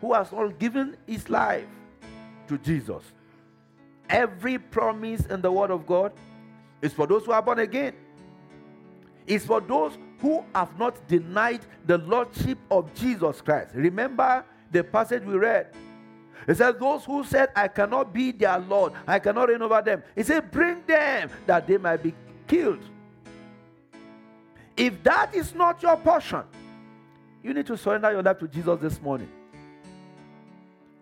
who 0.00 0.14
has 0.14 0.32
all 0.32 0.48
given 0.48 0.96
his 1.06 1.30
life 1.30 1.64
to 2.48 2.58
Jesus. 2.58 3.04
Every 4.10 4.58
promise 4.58 5.26
in 5.26 5.40
the 5.40 5.52
Word 5.52 5.70
of 5.70 5.86
God 5.86 6.12
is 6.82 6.92
for 6.92 7.06
those 7.06 7.24
who 7.24 7.30
are 7.30 7.42
born 7.42 7.60
again. 7.60 7.92
It's 9.24 9.46
for 9.46 9.60
those 9.60 9.96
who 10.20 10.44
have 10.56 10.76
not 10.76 11.06
denied 11.06 11.60
the 11.86 11.98
Lordship 11.98 12.58
of 12.68 12.92
Jesus 12.94 13.40
Christ. 13.40 13.76
Remember 13.76 14.44
the 14.72 14.82
passage 14.82 15.22
we 15.22 15.34
read 15.34 15.72
he 16.46 16.54
said, 16.54 16.78
Those 16.78 17.04
who 17.04 17.24
said, 17.24 17.50
I 17.54 17.68
cannot 17.68 18.12
be 18.12 18.32
their 18.32 18.58
Lord, 18.58 18.92
I 19.06 19.18
cannot 19.18 19.48
reign 19.48 19.62
over 19.62 19.82
them. 19.82 20.02
He 20.14 20.22
said, 20.22 20.50
Bring 20.50 20.82
them 20.86 21.30
that 21.46 21.66
they 21.66 21.78
might 21.78 22.02
be 22.02 22.14
killed. 22.46 22.82
If 24.76 25.02
that 25.02 25.34
is 25.34 25.54
not 25.54 25.82
your 25.82 25.96
portion, 25.96 26.42
you 27.42 27.52
need 27.52 27.66
to 27.66 27.76
surrender 27.76 28.12
your 28.12 28.22
life 28.22 28.38
to 28.38 28.48
Jesus 28.48 28.80
this 28.80 29.00
morning. 29.02 29.28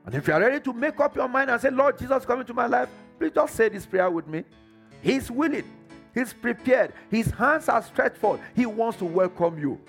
And 0.06 0.14
if 0.14 0.26
you 0.28 0.34
are 0.34 0.40
ready 0.40 0.60
to 0.60 0.72
make 0.72 0.98
up 1.00 1.16
your 1.16 1.28
mind 1.28 1.50
and 1.50 1.60
say, 1.60 1.70
Lord 1.70 1.98
Jesus, 1.98 2.24
come 2.24 2.40
into 2.40 2.54
my 2.54 2.66
life, 2.66 2.88
please 3.18 3.32
just 3.34 3.54
say 3.54 3.68
this 3.68 3.84
prayer 3.84 4.08
with 4.10 4.26
me. 4.28 4.44
He's 5.02 5.30
willing, 5.30 5.64
He's 6.14 6.32
prepared, 6.32 6.92
His 7.10 7.30
hands 7.30 7.68
are 7.68 7.82
stretched 7.82 8.16
forth. 8.16 8.40
He 8.54 8.66
wants 8.66 8.98
to 8.98 9.04
welcome 9.04 9.58
you. 9.58 9.80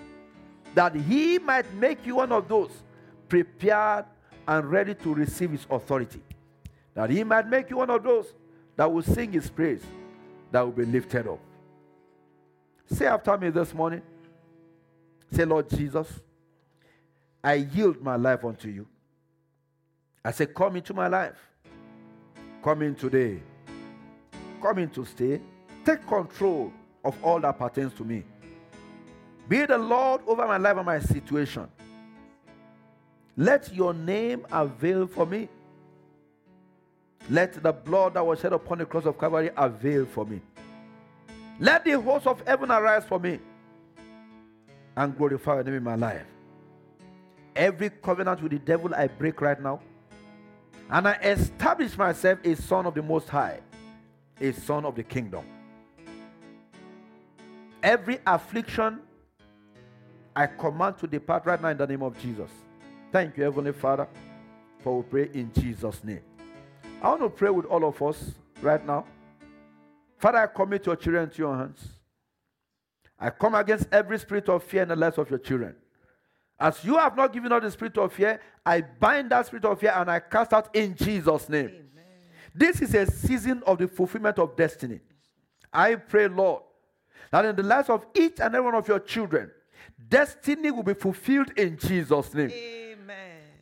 That 0.74 0.94
He 0.94 1.38
might 1.38 1.72
make 1.74 2.04
you 2.04 2.16
one 2.16 2.32
of 2.32 2.48
those 2.48 2.70
prepared 3.28 4.04
and 4.48 4.70
ready 4.70 4.94
to 4.94 5.14
receive 5.14 5.50
his 5.50 5.66
authority. 5.70 6.22
That 6.94 7.10
he 7.10 7.22
might 7.22 7.46
make 7.46 7.68
you 7.68 7.76
one 7.76 7.90
of 7.90 8.02
those 8.02 8.32
that 8.76 8.90
will 8.90 9.02
sing 9.02 9.32
his 9.32 9.48
praise, 9.50 9.82
that 10.50 10.62
will 10.62 10.72
be 10.72 10.86
lifted 10.86 11.28
up. 11.28 11.38
Say 12.90 13.06
after 13.06 13.36
me 13.36 13.50
this 13.50 13.74
morning, 13.74 14.00
say, 15.30 15.44
Lord 15.44 15.68
Jesus, 15.68 16.08
I 17.44 17.54
yield 17.54 18.02
my 18.02 18.16
life 18.16 18.42
unto 18.44 18.68
you. 18.68 18.86
I 20.24 20.30
say, 20.30 20.46
Come 20.46 20.76
into 20.76 20.94
my 20.94 21.06
life. 21.08 21.36
Come 22.64 22.82
in 22.82 22.94
today. 22.94 23.40
Come 24.62 24.78
in 24.78 24.88
to 24.90 25.04
stay. 25.04 25.40
Take 25.84 26.06
control 26.06 26.72
of 27.04 27.22
all 27.22 27.38
that 27.40 27.58
pertains 27.58 27.92
to 27.94 28.04
me. 28.04 28.24
Be 29.48 29.66
the 29.66 29.78
Lord 29.78 30.22
over 30.26 30.46
my 30.46 30.56
life 30.56 30.76
and 30.76 30.86
my 30.86 31.00
situation. 31.00 31.68
Let 33.38 33.72
your 33.72 33.94
name 33.94 34.44
avail 34.50 35.06
for 35.06 35.24
me. 35.24 35.48
Let 37.30 37.62
the 37.62 37.72
blood 37.72 38.14
that 38.14 38.26
was 38.26 38.40
shed 38.40 38.52
upon 38.52 38.78
the 38.78 38.84
cross 38.84 39.06
of 39.06 39.16
Calvary 39.16 39.50
avail 39.56 40.06
for 40.06 40.26
me. 40.26 40.40
Let 41.60 41.84
the 41.84 41.92
host 42.00 42.26
of 42.26 42.42
heaven 42.44 42.72
arise 42.72 43.04
for 43.04 43.20
me 43.20 43.38
and 44.96 45.16
glorify 45.16 45.54
your 45.54 45.64
name 45.64 45.74
in 45.74 45.84
my 45.84 45.94
life. 45.94 46.24
Every 47.54 47.90
covenant 47.90 48.42
with 48.42 48.50
the 48.50 48.58
devil 48.58 48.92
I 48.92 49.06
break 49.06 49.40
right 49.40 49.60
now. 49.62 49.80
And 50.90 51.06
I 51.06 51.12
establish 51.14 51.96
myself 51.96 52.40
a 52.44 52.56
son 52.56 52.86
of 52.86 52.94
the 52.94 53.02
Most 53.02 53.28
High, 53.28 53.60
a 54.40 54.52
son 54.52 54.84
of 54.84 54.96
the 54.96 55.04
kingdom. 55.04 55.44
Every 57.84 58.18
affliction 58.26 58.98
I 60.34 60.46
command 60.46 60.98
to 60.98 61.06
depart 61.06 61.46
right 61.46 61.62
now 61.62 61.68
in 61.68 61.76
the 61.76 61.86
name 61.86 62.02
of 62.02 62.18
Jesus. 62.20 62.50
Thank 63.10 63.38
you, 63.38 63.44
Heavenly 63.44 63.72
Father, 63.72 64.06
for 64.80 64.98
we 64.98 65.02
pray 65.02 65.30
in 65.32 65.50
Jesus' 65.52 66.04
name. 66.04 66.20
I 67.00 67.08
want 67.08 67.22
to 67.22 67.30
pray 67.30 67.48
with 67.48 67.64
all 67.64 67.84
of 67.84 68.02
us 68.02 68.32
right 68.60 68.84
now. 68.84 69.06
Father, 70.18 70.38
I 70.38 70.46
commit 70.46 70.84
your 70.84 70.96
children 70.96 71.30
to 71.30 71.38
your 71.38 71.56
hands. 71.56 71.88
I 73.18 73.30
come 73.30 73.54
against 73.54 73.88
every 73.90 74.18
spirit 74.18 74.48
of 74.48 74.62
fear 74.62 74.82
in 74.82 74.88
the 74.88 74.96
lives 74.96 75.16
of 75.16 75.30
your 75.30 75.38
children. 75.38 75.74
As 76.60 76.84
you 76.84 76.98
have 76.98 77.16
not 77.16 77.32
given 77.32 77.50
us 77.52 77.62
the 77.62 77.70
spirit 77.70 77.96
of 77.96 78.12
fear, 78.12 78.40
I 78.66 78.82
bind 78.82 79.30
that 79.30 79.46
spirit 79.46 79.64
of 79.64 79.80
fear 79.80 79.92
and 79.94 80.10
I 80.10 80.20
cast 80.20 80.52
out 80.52 80.74
in 80.76 80.94
Jesus' 80.94 81.48
name. 81.48 81.66
Amen. 81.66 82.04
This 82.54 82.82
is 82.82 82.94
a 82.94 83.06
season 83.06 83.62
of 83.66 83.78
the 83.78 83.88
fulfillment 83.88 84.38
of 84.38 84.54
destiny. 84.54 85.00
I 85.72 85.94
pray, 85.94 86.28
Lord, 86.28 86.62
that 87.30 87.44
in 87.44 87.56
the 87.56 87.62
lives 87.62 87.88
of 87.88 88.04
each 88.14 88.40
and 88.40 88.54
every 88.54 88.60
one 88.60 88.74
of 88.74 88.86
your 88.86 89.00
children, 89.00 89.50
destiny 90.08 90.70
will 90.70 90.82
be 90.82 90.94
fulfilled 90.94 91.52
in 91.56 91.78
Jesus' 91.78 92.34
name. 92.34 92.50
Amen. 92.50 92.87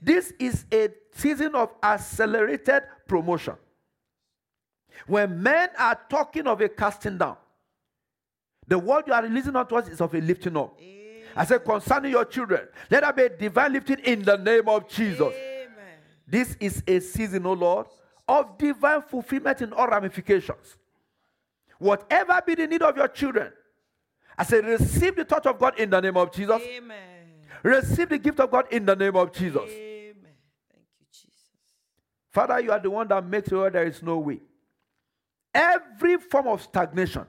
This 0.03 0.33
is 0.39 0.65
a 0.73 0.89
season 1.13 1.55
of 1.55 1.71
accelerated 1.83 2.83
promotion. 3.07 3.55
When 5.07 5.43
men 5.43 5.71
are 5.79 5.99
talking 6.09 6.47
of 6.47 6.61
a 6.61 6.69
casting 6.69 7.19
down, 7.19 7.37
the 8.67 8.79
word 8.79 9.05
you 9.07 9.13
are 9.13 9.23
releasing 9.23 9.55
unto 9.55 9.77
us 9.77 9.89
is 9.89 10.01
of 10.01 10.15
a 10.15 10.21
lifting 10.21 10.57
up. 10.57 10.77
Amen. 10.81 11.23
I 11.37 11.45
said, 11.45 11.65
concerning 11.65 12.13
your 12.13 12.25
children, 12.25 12.67
let 12.91 13.03
there 13.03 13.13
be 13.13 13.23
a 13.23 13.29
divine 13.29 13.73
lifting 13.73 13.99
in 14.01 14.23
the 14.23 14.37
name 14.37 14.69
of 14.69 14.89
Jesus. 14.89 15.21
Amen. 15.21 15.67
This 16.27 16.57
is 16.59 16.83
a 16.87 16.99
season, 17.01 17.47
O 17.47 17.51
oh 17.51 17.53
Lord, 17.53 17.87
of 18.27 18.59
divine 18.59 19.03
fulfillment 19.03 19.63
in 19.63 19.73
all 19.73 19.87
ramifications. 19.87 20.77
Whatever 21.79 22.41
be 22.45 22.55
the 22.55 22.67
need 22.67 22.83
of 22.83 22.97
your 22.97 23.09
children, 23.09 23.53
I 24.37 24.45
say, 24.45 24.61
receive 24.61 25.17
the 25.17 25.25
touch 25.25 25.47
of 25.47 25.59
God 25.59 25.79
in 25.79 25.91
the 25.91 26.01
name 26.01 26.17
of 26.17 26.33
Jesus. 26.33 26.61
Amen. 26.63 27.16
Receive 27.67 28.09
the 28.09 28.19
gift 28.19 28.39
of 28.39 28.49
God 28.49 28.67
in 28.71 28.87
the 28.87 28.95
name 28.95 29.17
of 29.17 29.33
Jesus. 29.33 29.57
Amen. 29.57 30.15
Thank 30.71 30.85
you, 31.01 31.07
Jesus. 31.11 31.35
Father, 32.33 32.61
you 32.61 32.71
are 32.71 32.79
the 32.79 32.89
one 32.89 33.09
that 33.09 33.27
makes 33.27 33.49
sure 33.49 33.69
there 33.71 33.85
is 33.85 34.01
no 34.05 34.19
way. 34.19 34.41
Every 35.53 36.19
form 36.19 36.47
of 36.47 36.63
stagnation 36.63 37.27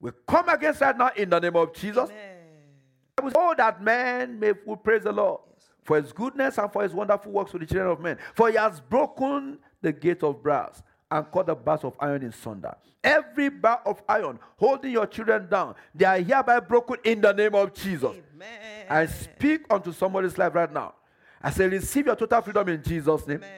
we 0.00 0.12
come 0.26 0.48
against 0.48 0.80
that 0.80 0.96
now 0.96 1.10
in 1.14 1.28
the 1.28 1.40
name 1.40 1.56
of 1.56 1.74
Jesus. 1.74 2.08
Amen. 2.08 3.32
Oh, 3.34 3.54
that 3.58 3.82
man 3.82 4.38
may 4.38 4.54
will 4.64 4.76
praise 4.76 5.02
the 5.02 5.12
Lord 5.12 5.40
yes. 5.52 5.68
for 5.82 6.00
his 6.00 6.10
goodness 6.10 6.56
and 6.56 6.72
for 6.72 6.82
his 6.82 6.94
wonderful 6.94 7.30
works 7.30 7.52
with 7.52 7.60
the 7.60 7.66
children 7.66 7.90
of 7.90 8.00
men. 8.00 8.16
For 8.34 8.48
he 8.48 8.56
has 8.56 8.80
broken 8.80 9.58
the 9.82 9.92
gate 9.92 10.22
of 10.22 10.42
brass 10.42 10.82
and 11.10 11.30
cut 11.32 11.46
the 11.46 11.54
bars 11.54 11.84
of 11.84 11.94
iron 12.00 12.22
in 12.22 12.32
sunder. 12.32 12.74
Every 13.02 13.48
bar 13.48 13.80
of 13.86 14.02
iron 14.08 14.38
holding 14.56 14.92
your 14.92 15.06
children 15.06 15.48
down, 15.48 15.74
they 15.94 16.04
are 16.04 16.18
hereby 16.18 16.60
broken 16.60 16.96
in 17.04 17.20
the 17.20 17.32
name 17.32 17.54
of 17.54 17.72
Jesus. 17.72 18.10
Amen. 18.34 18.86
I 18.90 19.06
speak 19.06 19.62
unto 19.70 19.92
somebody's 19.92 20.36
life 20.36 20.54
right 20.54 20.72
now. 20.72 20.94
I 21.40 21.50
say, 21.50 21.68
receive 21.68 22.06
your 22.06 22.16
total 22.16 22.42
freedom 22.42 22.68
in 22.68 22.82
Jesus' 22.82 23.26
name. 23.26 23.38
Amen. 23.38 23.52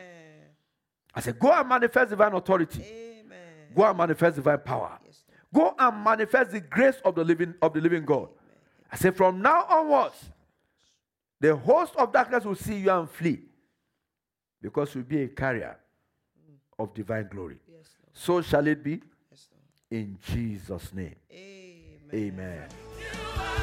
I 1.14 1.20
say, 1.20 1.32
go 1.32 1.50
and 1.50 1.68
manifest 1.68 2.10
divine 2.10 2.34
authority. 2.34 2.82
Amen. 2.82 3.38
Go 3.74 3.84
and 3.84 3.96
manifest 3.96 4.36
divine 4.36 4.58
power. 4.58 4.98
Yes, 5.04 5.24
go 5.52 5.74
and 5.78 6.04
manifest 6.04 6.52
the 6.52 6.60
grace 6.60 7.00
of 7.04 7.14
the 7.14 7.24
living 7.24 7.54
of 7.62 7.72
the 7.72 7.80
living 7.80 8.04
God. 8.04 8.28
I 8.92 8.96
say, 8.96 9.10
from 9.10 9.40
now 9.40 9.64
onwards, 9.68 10.30
the 11.40 11.56
host 11.56 11.96
of 11.96 12.12
darkness 12.12 12.44
will 12.44 12.54
see 12.54 12.76
you 12.76 12.90
and 12.90 13.10
flee, 13.10 13.40
because 14.60 14.94
you'll 14.94 15.04
be 15.04 15.22
a 15.22 15.28
carrier 15.28 15.78
of 16.80 16.94
divine 16.94 17.28
glory. 17.30 17.56
Yes, 17.68 17.88
so 18.12 18.42
shall 18.42 18.66
it 18.66 18.82
be. 18.82 19.00
Yes, 19.30 19.48
in 19.90 20.18
Jesus' 20.22 20.92
name. 20.92 21.16
Amen. 21.32 22.14
Amen. 22.14 23.59